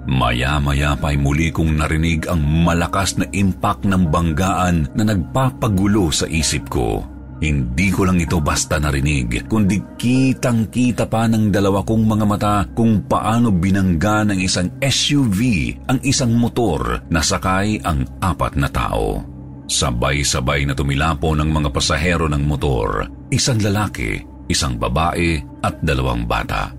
Maya-maya 0.05 0.97
pa 0.97 1.13
ay 1.13 1.17
muli 1.17 1.53
kong 1.53 1.77
narinig 1.77 2.25
ang 2.25 2.41
malakas 2.41 3.17
na 3.21 3.25
impact 3.33 3.85
ng 3.85 4.09
banggaan 4.09 4.89
na 4.97 5.03
nagpapagulo 5.05 6.09
sa 6.09 6.25
isip 6.25 6.69
ko. 6.69 7.05
Hindi 7.41 7.89
ko 7.89 8.05
lang 8.05 8.21
ito 8.21 8.37
basta 8.37 8.77
narinig, 8.77 9.49
kundi 9.49 9.81
kitang-kita 9.97 11.09
pa 11.09 11.25
ng 11.25 11.49
dalawa 11.49 11.81
kong 11.81 12.05
mga 12.05 12.25
mata 12.29 12.55
kung 12.69 13.01
paano 13.09 13.49
binangga 13.49 14.21
ng 14.29 14.37
isang 14.45 14.77
SUV 14.77 15.73
ang 15.89 15.97
isang 16.05 16.37
motor 16.37 17.01
na 17.09 17.17
sakay 17.25 17.81
ang 17.81 18.05
apat 18.21 18.53
na 18.61 18.69
tao. 18.69 19.25
Sabay-sabay 19.65 20.69
na 20.69 20.77
tumilapo 20.77 21.33
ng 21.33 21.49
mga 21.49 21.73
pasahero 21.73 22.29
ng 22.29 22.45
motor, 22.45 23.09
isang 23.33 23.57
lalaki, 23.57 24.21
isang 24.45 24.77
babae 24.77 25.41
at 25.65 25.81
dalawang 25.81 26.29
bata. 26.29 26.69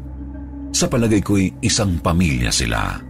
Sa 0.70 0.86
palagay 0.86 1.26
ko'y 1.26 1.58
isang 1.58 1.98
pamilya 1.98 2.54
sila. 2.54 3.02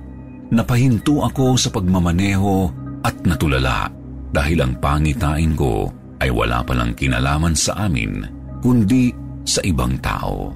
Napahinto 0.57 1.21
ako 1.21 1.61
sa 1.61 1.69
pagmamaneho 1.69 2.73
at 3.05 3.21
natulala 3.29 3.93
dahil 4.33 4.65
ang 4.65 4.81
pangitain 4.81 5.53
ko 5.53 6.01
ay 6.23 6.31
wala 6.31 6.63
palang 6.63 6.95
kinalaman 6.95 7.59
sa 7.59 7.91
amin, 7.91 8.23
kundi 8.63 9.11
sa 9.43 9.59
ibang 9.67 9.99
tao. 9.99 10.55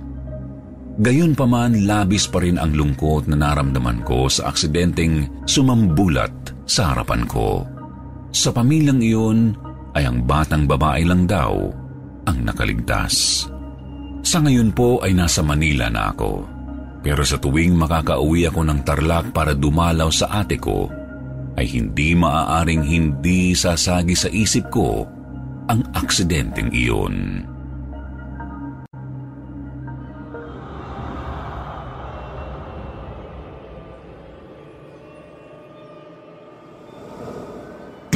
Gayunpaman, 0.97 1.85
labis 1.85 2.31
pa 2.31 2.41
rin 2.41 2.57
ang 2.57 2.73
lungkot 2.73 3.29
na 3.29 3.37
naramdaman 3.37 4.07
ko 4.07 4.31
sa 4.31 4.49
aksidenteng 4.49 5.45
sumambulat 5.45 6.33
sa 6.65 6.95
harapan 6.95 7.27
ko. 7.29 7.67
Sa 8.31 8.55
pamilyang 8.55 9.03
iyon 9.03 9.39
ay 9.93 10.09
ang 10.09 10.25
batang 10.25 10.65
babae 10.65 11.05
lang 11.05 11.29
daw 11.29 11.69
ang 12.25 12.39
nakaligtas. 12.47 13.45
Sa 14.25 14.39
ngayon 14.41 14.73
po 14.73 15.03
ay 15.05 15.13
nasa 15.13 15.45
Manila 15.45 15.93
na 15.93 16.15
ako. 16.15 16.33
Pero 17.05 17.23
sa 17.23 17.39
tuwing 17.39 17.77
makakauwi 17.77 18.51
ako 18.51 18.67
ng 18.67 18.81
Tarlac 18.83 19.31
para 19.31 19.55
dumalaw 19.55 20.11
sa 20.11 20.43
ate 20.43 20.59
ko, 20.59 20.91
ay 21.55 21.71
hindi 21.71 22.19
maaaring 22.19 22.83
hindi 22.83 23.55
sasagi 23.55 24.17
sa 24.17 24.29
isip 24.33 24.69
ko 24.73 25.16
ang 25.67 25.83
aksidenteng 25.99 26.71
iyon. 26.71 27.43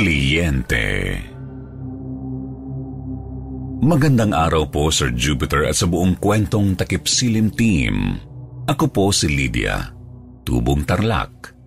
Kliyente 0.00 0.86
Magandang 3.80 4.32
araw 4.32 4.68
po 4.68 4.88
Sir 4.88 5.12
Jupiter 5.12 5.68
at 5.68 5.76
sa 5.76 5.84
buong 5.84 6.16
kwentong 6.16 6.78
Takip 6.78 7.04
Silim 7.04 7.52
Team. 7.52 8.16
Ako 8.64 8.88
po 8.88 9.12
si 9.12 9.28
Lydia, 9.28 9.92
tubong 10.46 10.86
tarlak. 10.88 11.59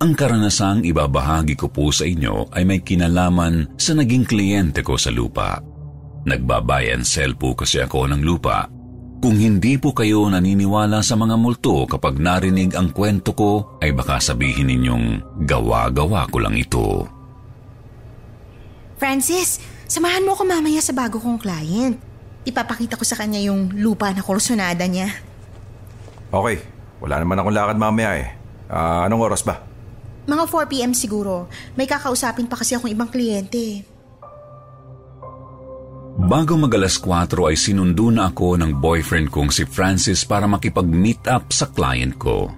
Ang 0.00 0.16
karanasang 0.16 0.80
ibabahagi 0.88 1.60
ko 1.60 1.68
po 1.68 1.92
sa 1.92 2.08
inyo 2.08 2.48
ay 2.56 2.64
may 2.64 2.80
kinalaman 2.80 3.76
sa 3.76 3.92
naging 3.92 4.24
kliyente 4.24 4.80
ko 4.80 4.96
sa 4.96 5.12
lupa. 5.12 5.60
Nagbabayan 6.24 7.04
sell 7.04 7.36
po 7.36 7.52
kasi 7.52 7.84
ako 7.84 8.08
ng 8.08 8.24
lupa 8.24 8.64
Kung 9.20 9.36
hindi 9.36 9.76
po 9.76 9.92
kayo 9.92 10.24
naniniwala 10.32 11.04
sa 11.04 11.20
mga 11.20 11.36
multo 11.36 11.84
kapag 11.84 12.16
narinig 12.16 12.72
ang 12.72 12.96
kwento 12.96 13.36
ko, 13.36 13.76
ay 13.84 13.92
baka 13.92 14.16
sabihin 14.16 14.72
ninyong 14.72 15.36
gawa-gawa 15.44 16.24
ko 16.32 16.40
lang 16.40 16.56
ito. 16.56 17.04
Francis, 18.96 19.60
samahan 19.84 20.24
mo 20.24 20.32
ako 20.32 20.48
mamaya 20.48 20.80
sa 20.80 20.96
bago 20.96 21.20
kong 21.20 21.36
client. 21.36 22.00
Ipapakita 22.48 22.96
ko 22.96 23.04
sa 23.04 23.20
kanya 23.20 23.44
yung 23.44 23.76
lupa 23.76 24.08
na 24.16 24.24
kursonada 24.24 24.88
niya. 24.88 25.12
Okay, 26.32 26.64
wala 27.04 27.20
naman 27.20 27.36
akong 27.36 27.52
lakad 27.52 27.76
mamaya 27.76 28.10
eh. 28.16 28.28
Ah, 28.72 29.04
anong 29.04 29.28
oras 29.28 29.44
ba? 29.44 29.69
Mga 30.28 30.44
4pm 30.48 30.92
siguro. 30.92 31.48
May 31.78 31.88
kakausapin 31.88 32.50
pa 32.50 32.60
kasi 32.60 32.76
akong 32.76 32.92
ibang 32.92 33.08
kliyente. 33.08 33.86
Bago 36.20 36.52
mag 36.60 36.72
alas 36.76 37.00
4 37.00 37.32
ay 37.48 37.56
sinundo 37.56 38.12
na 38.12 38.28
ako 38.28 38.60
ng 38.60 38.76
boyfriend 38.76 39.32
kong 39.32 39.48
si 39.48 39.64
Francis 39.64 40.20
para 40.28 40.44
makipag-meet 40.44 41.24
up 41.32 41.48
sa 41.48 41.64
client 41.72 42.12
ko. 42.20 42.52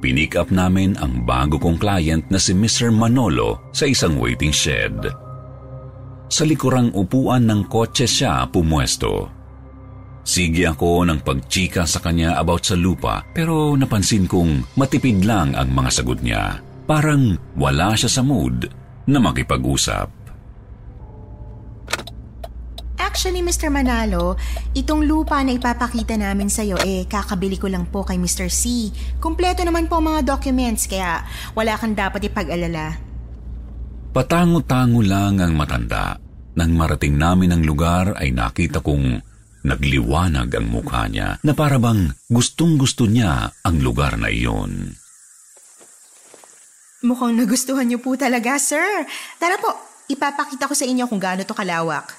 Pinick 0.00 0.32
up 0.32 0.48
namin 0.48 0.96
ang 0.96 1.24
bago 1.28 1.60
kong 1.60 1.76
client 1.76 2.24
na 2.32 2.40
si 2.40 2.56
Mr. 2.56 2.88
Manolo 2.88 3.68
sa 3.68 3.84
isang 3.84 4.16
waiting 4.16 4.52
shed. 4.52 4.96
Sa 6.26 6.42
likurang 6.48 6.90
upuan 6.96 7.44
ng 7.44 7.68
kotse 7.68 8.08
siya 8.08 8.48
pumwesto. 8.48 9.28
Sige 10.26 10.66
ako 10.66 11.06
ng 11.06 11.22
pagchika 11.22 11.86
sa 11.86 12.02
kanya 12.02 12.34
about 12.40 12.66
sa 12.66 12.74
lupa 12.74 13.22
pero 13.30 13.78
napansin 13.78 14.26
kong 14.26 14.74
matipid 14.74 15.22
lang 15.22 15.54
ang 15.54 15.70
mga 15.70 15.90
sagot 16.02 16.18
niya. 16.18 16.65
Parang 16.86 17.34
wala 17.58 17.98
siya 17.98 18.06
sa 18.06 18.22
mood 18.22 18.70
na 19.10 19.18
makipag-usap. 19.18 20.06
Actually, 22.96 23.42
Mr. 23.42 23.72
Manalo, 23.72 24.38
itong 24.76 25.02
lupa 25.02 25.42
na 25.42 25.56
ipapakita 25.56 26.14
namin 26.14 26.46
sa'yo, 26.46 26.78
eh, 26.84 27.08
kakabili 27.10 27.56
ko 27.58 27.66
lang 27.66 27.88
po 27.90 28.06
kay 28.06 28.20
Mr. 28.20 28.46
C. 28.46 28.92
Kompleto 29.18 29.66
naman 29.66 29.90
po 29.90 29.98
mga 29.98 30.22
documents, 30.22 30.86
kaya 30.86 31.24
wala 31.56 31.74
kang 31.80 31.96
dapat 31.96 32.28
ipag-alala. 32.28 32.96
Patango-tango 34.12 35.00
lang 35.00 35.42
ang 35.42 35.56
matanda. 35.56 36.16
Nang 36.56 36.72
marating 36.72 37.16
namin 37.20 37.52
ang 37.52 37.62
lugar 37.64 38.16
ay 38.16 38.32
nakita 38.32 38.80
kong 38.80 39.20
nagliwanag 39.66 40.48
ang 40.52 40.66
mukha 40.72 41.04
niya 41.10 41.36
na 41.42 41.52
parabang 41.52 42.12
gustong-gusto 42.30 43.04
niya 43.10 43.52
ang 43.60 43.76
lugar 43.82 44.16
na 44.16 44.32
iyon. 44.32 44.94
Mukhang 47.04 47.36
nagustuhan 47.36 47.84
niyo 47.84 48.00
po 48.00 48.16
talaga, 48.16 48.56
sir. 48.56 49.04
Tara 49.36 49.60
po, 49.60 49.74
ipapakita 50.08 50.64
ko 50.64 50.72
sa 50.72 50.88
inyo 50.88 51.04
kung 51.10 51.20
gaano 51.20 51.44
to 51.44 51.52
kalawak. 51.52 52.16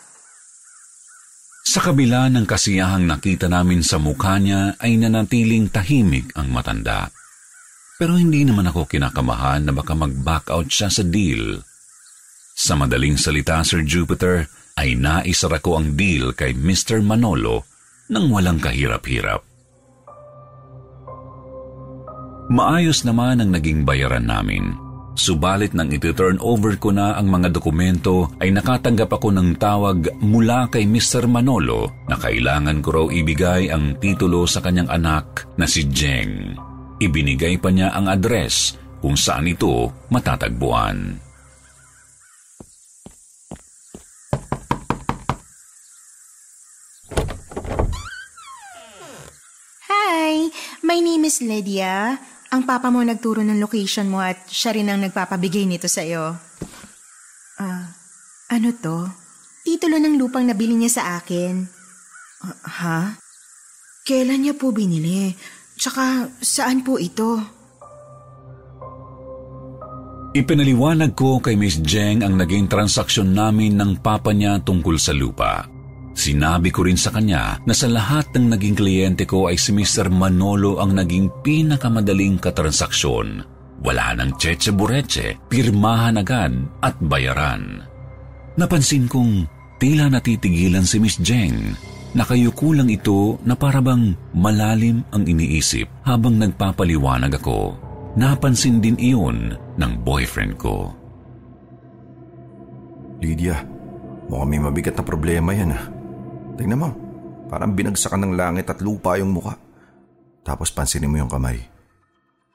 Sa 1.67 1.81
kabila 1.83 2.29
ng 2.29 2.45
kasiyahang 2.45 3.09
nakita 3.09 3.49
namin 3.49 3.81
sa 3.83 3.97
mukha 3.97 4.37
niya 4.39 4.77
ay 4.79 4.95
nanatiling 5.01 5.67
tahimik 5.67 6.31
ang 6.37 6.53
matanda. 6.53 7.11
Pero 7.97 8.15
hindi 8.15 8.45
naman 8.45 8.69
ako 8.69 8.85
kinakamahan 8.85 9.65
na 9.65 9.73
baka 9.73 9.97
mag-back 9.97 10.53
out 10.53 10.69
siya 10.69 10.93
sa 10.93 11.01
deal. 11.01 11.59
Sa 12.53 12.77
madaling 12.77 13.17
salita, 13.17 13.57
Sir 13.65 13.81
Jupiter, 13.81 14.45
ay 14.77 14.93
naisara 14.93 15.57
ko 15.57 15.81
ang 15.81 15.97
deal 15.97 16.37
kay 16.37 16.53
Mr. 16.53 17.01
Manolo 17.01 17.65
nang 18.13 18.29
walang 18.29 18.61
kahirap-hirap. 18.61 19.46
Maayos 22.47 23.03
naman 23.03 23.43
ang 23.43 23.51
naging 23.51 23.83
bayaran 23.83 24.23
namin. 24.23 24.71
Subalit 25.19 25.75
nang 25.75 25.91
iti-turn 25.91 26.39
over 26.39 26.79
ko 26.79 26.95
na 26.95 27.19
ang 27.19 27.27
mga 27.27 27.51
dokumento 27.51 28.31
ay 28.39 28.55
nakatanggap 28.55 29.11
ako 29.11 29.35
ng 29.35 29.59
tawag 29.59 30.15
mula 30.23 30.71
kay 30.71 30.87
Mr. 30.87 31.27
Manolo 31.27 31.91
na 32.07 32.15
kailangan 32.15 32.79
ko 32.79 32.89
raw 32.95 33.05
ibigay 33.11 33.67
ang 33.67 33.99
titulo 33.99 34.47
sa 34.47 34.63
kanyang 34.63 34.87
anak 34.87 35.43
na 35.59 35.67
si 35.67 35.91
Jeng. 35.91 36.55
Ibinigay 37.03 37.59
pa 37.59 37.67
niya 37.67 37.91
ang 37.91 38.07
address 38.07 38.79
kung 39.03 39.19
saan 39.19 39.51
ito 39.51 39.91
matatagpuan. 40.07 41.19
Hi, 49.91 50.47
my 50.79 50.99
name 51.03 51.27
is 51.27 51.43
Lydia. 51.43 52.15
Ang 52.47 52.63
papa 52.63 52.87
mo 52.87 53.03
nagturo 53.03 53.43
ng 53.43 53.59
location 53.59 54.07
mo 54.07 54.23
at 54.23 54.47
siya 54.47 54.71
rin 54.71 54.87
ang 54.87 55.03
nagpapabigay 55.03 55.67
nito 55.67 55.91
sa 55.91 55.99
iyo. 55.99 56.31
Ah, 57.59 57.63
uh, 57.63 57.85
ano 58.55 58.71
to? 58.71 59.03
Titulo 59.67 59.99
ng 59.99 60.15
lupang 60.15 60.47
nabili 60.47 60.79
niya 60.79 60.91
sa 61.01 61.03
akin. 61.19 61.67
Uh, 62.47 62.57
ha? 62.63 62.99
Kailan 64.07 64.47
niya 64.47 64.55
po 64.55 64.71
binili? 64.71 65.35
Tsaka 65.75 66.31
saan 66.39 66.87
po 66.87 66.95
ito? 66.95 67.35
Ipinaliwanag 70.31 71.17
ko 71.17 71.43
kay 71.43 71.59
Miss 71.59 71.81
Jeng 71.83 72.23
ang 72.23 72.39
naging 72.39 72.71
transaksyon 72.71 73.35
namin 73.35 73.75
ng 73.75 73.99
papa 73.99 74.31
niya 74.31 74.63
tungkol 74.63 74.95
sa 74.95 75.11
lupa. 75.11 75.76
Sinabi 76.17 76.73
ko 76.73 76.81
rin 76.81 76.97
sa 76.97 77.13
kanya 77.13 77.61
na 77.61 77.77
sa 77.77 77.85
lahat 77.85 78.33
ng 78.33 78.49
naging 78.49 78.73
kliyente 78.73 79.29
ko 79.29 79.53
ay 79.53 79.55
si 79.61 79.69
Mr. 79.69 80.09
Manolo 80.09 80.81
ang 80.81 80.97
naging 80.97 81.29
pinakamadaling 81.45 82.41
katransaksyon. 82.41 83.45
Wala 83.85 84.17
nang 84.17 84.33
cheche 84.41 84.73
bureche, 84.73 85.37
pirmahan 85.45 86.17
agad 86.17 86.57
at 86.81 86.97
bayaran. 86.97 87.85
Napansin 88.57 89.05
kong 89.05 89.45
tila 89.77 90.09
natitigilan 90.09 90.89
si 90.89 90.97
Miss 90.97 91.21
Jeng. 91.21 91.77
Nakayuko 92.17 92.73
lang 92.73 92.89
ito 92.89 93.37
na 93.45 93.53
parabang 93.53 94.17
malalim 94.33 95.05
ang 95.13 95.21
iniisip 95.21 95.85
habang 96.01 96.41
nagpapaliwanag 96.41 97.37
ako. 97.37 97.77
Napansin 98.17 98.81
din 98.81 98.97
iyon 98.97 99.53
ng 99.77 99.91
boyfriend 100.01 100.57
ko. 100.57 100.89
Lydia, 103.21 103.61
mukhang 104.25 104.49
may 104.49 104.57
mabigat 104.57 104.97
na 104.97 105.05
problema 105.05 105.53
yan 105.53 105.77
ah. 105.77 105.96
Tingnan 106.57 106.81
mo, 106.81 106.89
parang 107.47 107.77
binagsakan 107.77 108.25
ng 108.27 108.33
langit 108.33 108.67
at 108.67 108.81
lupa 108.81 109.15
yung 109.21 109.31
muka. 109.31 109.55
Tapos 110.41 110.73
pansinin 110.73 111.07
mo 111.07 111.21
yung 111.21 111.29
kamay. 111.29 111.61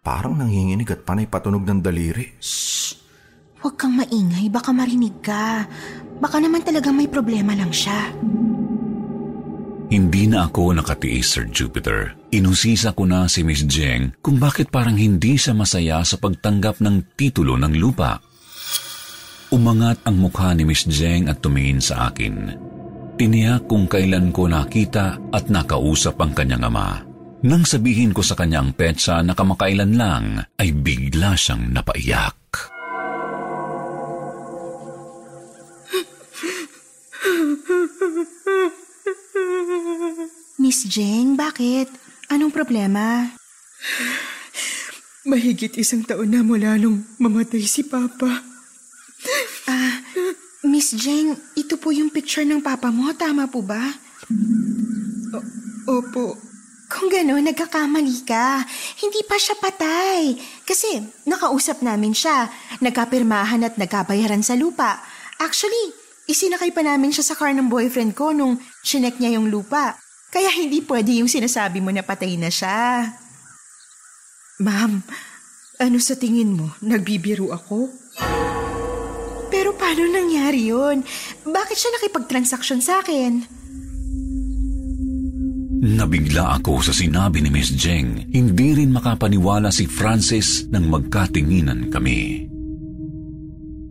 Parang 0.03 0.35
nanginginig 0.35 0.91
at 0.91 1.07
panay 1.07 1.31
patunog 1.31 1.63
ng 1.63 1.79
daliri. 1.79 2.35
Shh! 2.43 2.99
Huwag 3.63 3.79
kang 3.79 3.95
maingay, 3.95 4.51
baka 4.51 4.75
marinig 4.75 5.23
ka. 5.23 5.63
Baka 6.19 6.43
naman 6.43 6.67
talaga 6.67 6.91
may 6.91 7.07
problema 7.07 7.55
lang 7.55 7.71
siya. 7.71 8.11
Hindi 9.93 10.27
na 10.27 10.51
ako 10.51 10.83
nakatiis, 10.83 11.37
Sir 11.37 11.47
Jupiter. 11.47 12.17
Inusisa 12.35 12.91
ko 12.97 13.07
na 13.07 13.29
si 13.29 13.47
Miss 13.47 13.63
Jeng 13.69 14.19
kung 14.25 14.41
bakit 14.43 14.73
parang 14.73 14.99
hindi 14.99 15.39
siya 15.39 15.55
masaya 15.55 16.03
sa 16.03 16.19
pagtanggap 16.19 16.83
ng 16.83 17.15
titulo 17.15 17.55
ng 17.61 17.77
lupa. 17.79 18.19
Umangat 19.53 20.01
ang 20.09 20.17
mukha 20.17 20.57
ni 20.57 20.65
Miss 20.65 20.89
Jeng 20.89 21.29
at 21.29 21.45
tumingin 21.45 21.79
sa 21.79 22.09
akin. 22.09 22.57
Tiniyak 23.23 23.71
kung 23.71 23.87
kailan 23.87 24.35
ko 24.35 24.51
nakita 24.51 25.15
at 25.31 25.47
nakausap 25.47 26.19
ang 26.19 26.35
kanyang 26.35 26.67
ama. 26.67 27.07
Nang 27.47 27.63
sabihin 27.63 28.11
ko 28.11 28.19
sa 28.19 28.35
kanyang 28.35 28.75
petsa 28.75 29.23
na 29.23 29.31
kamakailan 29.31 29.95
lang, 29.95 30.43
ay 30.59 30.75
bigla 30.75 31.39
siyang 31.39 31.71
napaiyak. 31.71 32.35
Miss 40.59 40.83
Jeng, 40.91 41.39
bakit? 41.39 41.95
Anong 42.27 42.51
problema? 42.51 43.31
Mahigit 45.31 45.79
isang 45.79 46.03
taon 46.03 46.35
na 46.35 46.43
mula 46.43 46.75
nung 46.75 47.07
mamatay 47.23 47.63
si 47.71 47.87
Papa. 47.87 48.43
Ah, 49.71 50.02
Miss 50.73 50.97
Jane, 50.97 51.37
ito 51.53 51.77
po 51.77 51.93
yung 51.93 52.09
picture 52.09 52.49
ng 52.49 52.65
papa 52.65 52.89
mo. 52.89 53.13
Tama 53.13 53.45
po 53.45 53.61
ba? 53.61 53.93
O- 55.37 55.49
opo. 56.01 56.41
Kung 56.89 57.13
gano'n, 57.13 57.45
nagkakamali 57.45 58.25
ka. 58.25 58.65
Hindi 59.05 59.21
pa 59.29 59.37
siya 59.37 59.53
patay. 59.61 60.33
Kasi 60.65 61.05
nakausap 61.29 61.85
namin 61.85 62.17
siya. 62.17 62.49
Nagkapirmahan 62.81 63.69
at 63.69 63.77
nagkabayaran 63.77 64.41
sa 64.41 64.57
lupa. 64.57 64.97
Actually, 65.37 65.93
isinakay 66.25 66.73
pa 66.73 66.81
namin 66.81 67.13
siya 67.13 67.29
sa 67.29 67.37
car 67.37 67.53
ng 67.53 67.69
boyfriend 67.69 68.17
ko 68.17 68.33
nung 68.33 68.57
chinek 68.81 69.21
niya 69.21 69.37
yung 69.37 69.53
lupa. 69.53 70.01
Kaya 70.33 70.49
hindi 70.57 70.81
pwede 70.89 71.21
yung 71.21 71.29
sinasabi 71.29 71.85
mo 71.85 71.93
na 71.93 72.01
patay 72.01 72.41
na 72.41 72.49
siya. 72.49 73.13
Ma'am, 74.65 75.05
ano 75.85 75.99
sa 76.01 76.17
tingin 76.17 76.57
mo? 76.57 76.73
Nagbibiro 76.81 77.53
ako? 77.53 78.02
Paano 79.93 80.09
nangyari 80.09 80.73
yun? 80.73 81.05
Bakit 81.45 81.77
siya 81.77 81.93
nakipag-transaksyon 82.01 82.81
sa 82.81 83.05
akin? 83.05 83.45
Nabigla 85.85 86.57
ako 86.57 86.81
sa 86.81 86.97
sinabi 86.97 87.45
ni 87.45 87.53
Miss 87.53 87.69
Jeng. 87.77 88.25
Hindi 88.33 88.73
rin 88.73 88.89
makapaniwala 88.89 89.69
si 89.69 89.85
Francis 89.85 90.65
nang 90.73 90.89
magkatinginan 90.89 91.93
kami. 91.93 92.49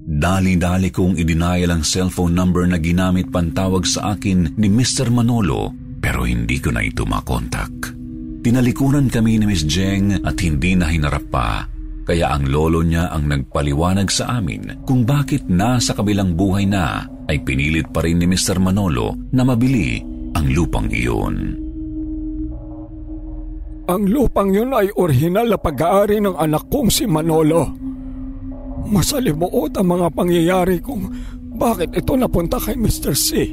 Dali-dali 0.10 0.90
kong 0.90 1.22
idinayal 1.22 1.70
ang 1.70 1.86
cellphone 1.86 2.34
number 2.34 2.66
na 2.66 2.82
ginamit 2.82 3.30
pantawag 3.30 3.86
sa 3.86 4.18
akin 4.18 4.58
ni 4.58 4.74
Mr. 4.74 5.14
Manolo 5.14 5.70
pero 6.02 6.26
hindi 6.26 6.58
ko 6.58 6.74
na 6.74 6.82
ito 6.82 7.06
makontak. 7.06 7.94
Tinalikuran 8.42 9.06
kami 9.06 9.38
ni 9.38 9.46
Miss 9.54 9.70
Jeng 9.70 10.18
at 10.26 10.42
hindi 10.42 10.74
na 10.74 10.90
hinarap 10.90 11.30
pa, 11.30 11.70
kaya 12.06 12.34
ang 12.34 12.50
lolo 12.50 12.82
niya 12.82 13.14
ang 13.14 13.30
nagpaliwanag 13.30 14.10
sa 14.10 14.42
amin 14.42 14.84
kung 14.86 15.06
bakit 15.06 15.46
nasa 15.46 15.94
kabilang 15.94 16.34
buhay 16.34 16.66
na 16.66 17.06
ay 17.30 17.40
pinilit 17.46 17.88
pa 17.94 18.02
rin 18.02 18.20
ni 18.20 18.28
Mr. 18.28 18.58
Manolo 18.58 19.16
na 19.32 19.46
mabili 19.46 20.02
ang 20.36 20.48
lupang 20.52 20.90
iyon. 20.90 21.62
Ang 23.92 24.04
lupang 24.08 24.50
yun 24.56 24.72
ay 24.72 24.88
orihinal 24.96 25.52
na 25.52 25.60
pag-aari 25.60 26.24
ng 26.24 26.40
anak 26.40 26.72
kong 26.72 26.88
si 26.88 27.04
Manolo. 27.04 27.68
Masalimuot 28.88 29.76
ang 29.76 29.88
mga 29.88 30.08
pangyayari 30.16 30.80
kung 30.80 31.12
bakit 31.60 31.94
ito 31.94 32.16
napunta 32.16 32.58
kay 32.58 32.80
Mr. 32.80 33.14
C. 33.14 33.52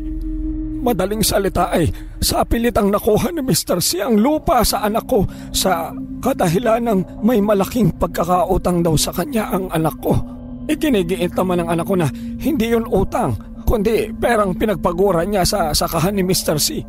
Madaling 0.89 1.21
salita 1.21 1.69
ay 1.69 1.93
sa 2.17 2.49
pilit 2.49 2.73
ang 2.73 2.89
nakuha 2.89 3.29
ni 3.29 3.45
Mr. 3.45 3.77
C 3.77 4.01
ang 4.01 4.17
lupa 4.17 4.65
sa 4.65 4.89
anak 4.89 5.05
ko 5.05 5.21
sa 5.53 5.93
kadahilan 6.25 6.81
ng 6.81 7.21
may 7.21 7.45
malaking 7.45 7.93
pagkakautang 8.01 8.81
daw 8.81 8.97
sa 8.97 9.13
kanya 9.13 9.53
ang 9.53 9.69
anak 9.69 9.93
ko. 10.01 10.17
Ikinigiit 10.65 11.37
naman 11.37 11.61
ng 11.61 11.69
anak 11.69 11.85
ko 11.85 11.93
na 11.93 12.09
hindi 12.41 12.73
yun 12.73 12.89
utang, 12.89 13.37
kundi 13.69 14.09
perang 14.17 14.57
pinagpaguran 14.57 15.29
niya 15.29 15.45
sa 15.45 15.77
sakahan 15.77 16.17
ni 16.17 16.25
Mr. 16.25 16.57
C. 16.57 16.81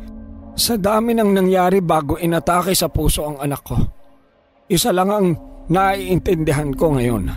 Sa 0.56 0.80
dami 0.80 1.12
ng 1.12 1.36
nangyari 1.36 1.84
bago 1.84 2.16
inatake 2.16 2.72
sa 2.72 2.88
puso 2.88 3.28
ang 3.28 3.36
anak 3.36 3.60
ko. 3.60 3.76
Isa 4.64 4.96
lang 4.96 5.12
ang 5.12 5.26
naiintindihan 5.68 6.72
ko 6.72 6.96
ngayon. 6.96 7.36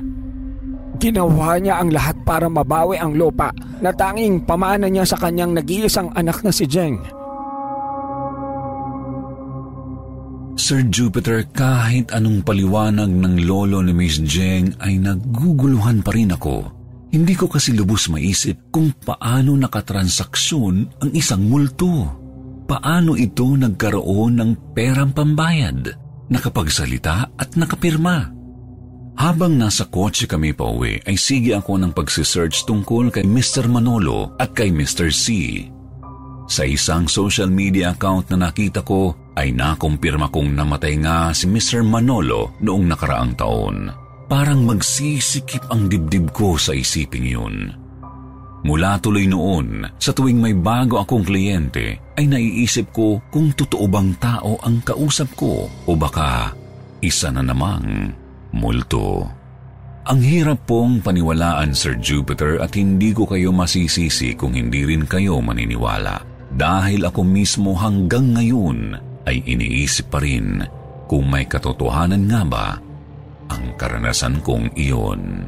Ginawa 1.04 1.60
niya 1.60 1.84
ang 1.84 1.92
lahat 1.92 2.16
para 2.24 2.48
mabawi 2.48 2.96
ang 2.96 3.12
lupa 3.20 3.52
na 3.84 3.92
tanging 3.92 4.40
pamana 4.48 4.88
niya 4.88 5.04
sa 5.04 5.20
kanyang 5.20 5.52
nag-iisang 5.52 6.08
anak 6.16 6.40
na 6.48 6.52
si 6.56 6.64
Jeng. 6.64 7.04
Sir 10.56 10.80
Jupiter, 10.88 11.44
kahit 11.52 12.16
anong 12.16 12.48
paliwanag 12.48 13.12
ng 13.12 13.36
lolo 13.44 13.84
ni 13.84 13.92
Miss 13.92 14.16
Jeng 14.24 14.80
ay 14.80 14.96
naguguluhan 14.96 16.00
pa 16.00 16.16
rin 16.16 16.32
ako. 16.32 16.72
Hindi 17.12 17.36
ko 17.36 17.52
kasi 17.52 17.76
lubos 17.76 18.08
maisip 18.08 18.72
kung 18.72 18.96
paano 18.96 19.60
nakatransaksyon 19.60 21.04
ang 21.04 21.12
isang 21.12 21.44
multo. 21.52 22.08
Paano 22.64 23.20
ito 23.20 23.52
nagkaroon 23.52 24.40
ng 24.40 24.52
perang 24.72 25.12
pambayad, 25.12 25.84
nakapagsalita 26.32 27.36
at 27.36 27.60
nakapirma. 27.60 28.43
Habang 29.14 29.62
nasa 29.62 29.86
kotse 29.86 30.26
kami 30.26 30.58
pa 30.58 30.66
uwi, 30.74 30.98
ay 31.06 31.14
sige 31.14 31.54
ako 31.54 31.78
ng 31.78 31.92
pagsisearch 31.94 32.66
tungkol 32.66 33.14
kay 33.14 33.22
Mr. 33.22 33.70
Manolo 33.70 34.34
at 34.42 34.58
kay 34.58 34.74
Mr. 34.74 35.14
C. 35.14 35.26
Sa 36.50 36.66
isang 36.66 37.06
social 37.08 37.48
media 37.48 37.94
account 37.94 38.34
na 38.34 38.50
nakita 38.50 38.82
ko, 38.82 39.14
ay 39.38 39.54
nakumpirma 39.54 40.30
kong 40.34 40.54
namatay 40.58 40.98
nga 41.02 41.30
si 41.32 41.46
Mr. 41.46 41.86
Manolo 41.86 42.58
noong 42.62 42.86
nakaraang 42.90 43.34
taon. 43.38 43.78
Parang 44.26 44.66
magsisikip 44.66 45.70
ang 45.70 45.86
dibdib 45.86 46.34
ko 46.34 46.58
sa 46.58 46.74
isiping 46.74 47.28
yun. 47.30 47.70
Mula 48.64 48.96
tuloy 49.04 49.28
noon, 49.28 49.84
sa 50.00 50.16
tuwing 50.16 50.40
may 50.40 50.56
bago 50.56 50.96
akong 50.96 51.28
kliyente, 51.28 52.00
ay 52.16 52.26
naiisip 52.26 52.96
ko 52.96 53.20
kung 53.28 53.52
totoo 53.52 53.86
bang 53.92 54.16
tao 54.18 54.56
ang 54.64 54.80
kausap 54.82 55.36
ko 55.36 55.68
o 55.68 55.92
baka 56.00 56.56
isa 57.04 57.28
na 57.28 57.44
namang 57.44 58.16
multo. 58.54 59.28
Ang 60.04 60.20
hirap 60.20 60.68
pong 60.68 61.00
paniwalaan, 61.00 61.72
Sir 61.72 61.96
Jupiter, 61.96 62.60
at 62.60 62.76
hindi 62.76 63.16
ko 63.16 63.24
kayo 63.24 63.56
masisisi 63.56 64.36
kung 64.36 64.54
hindi 64.54 64.84
rin 64.84 65.08
kayo 65.08 65.40
maniniwala. 65.40 66.20
Dahil 66.54 67.08
ako 67.08 67.24
mismo 67.24 67.74
hanggang 67.74 68.36
ngayon 68.36 68.94
ay 69.26 69.42
iniisip 69.48 70.12
pa 70.14 70.20
rin 70.22 70.62
kung 71.08 71.32
may 71.32 71.48
katotohanan 71.48 72.30
nga 72.30 72.42
ba 72.44 72.68
ang 73.48 73.64
karanasan 73.80 74.44
kong 74.44 74.76
iyon. 74.76 75.48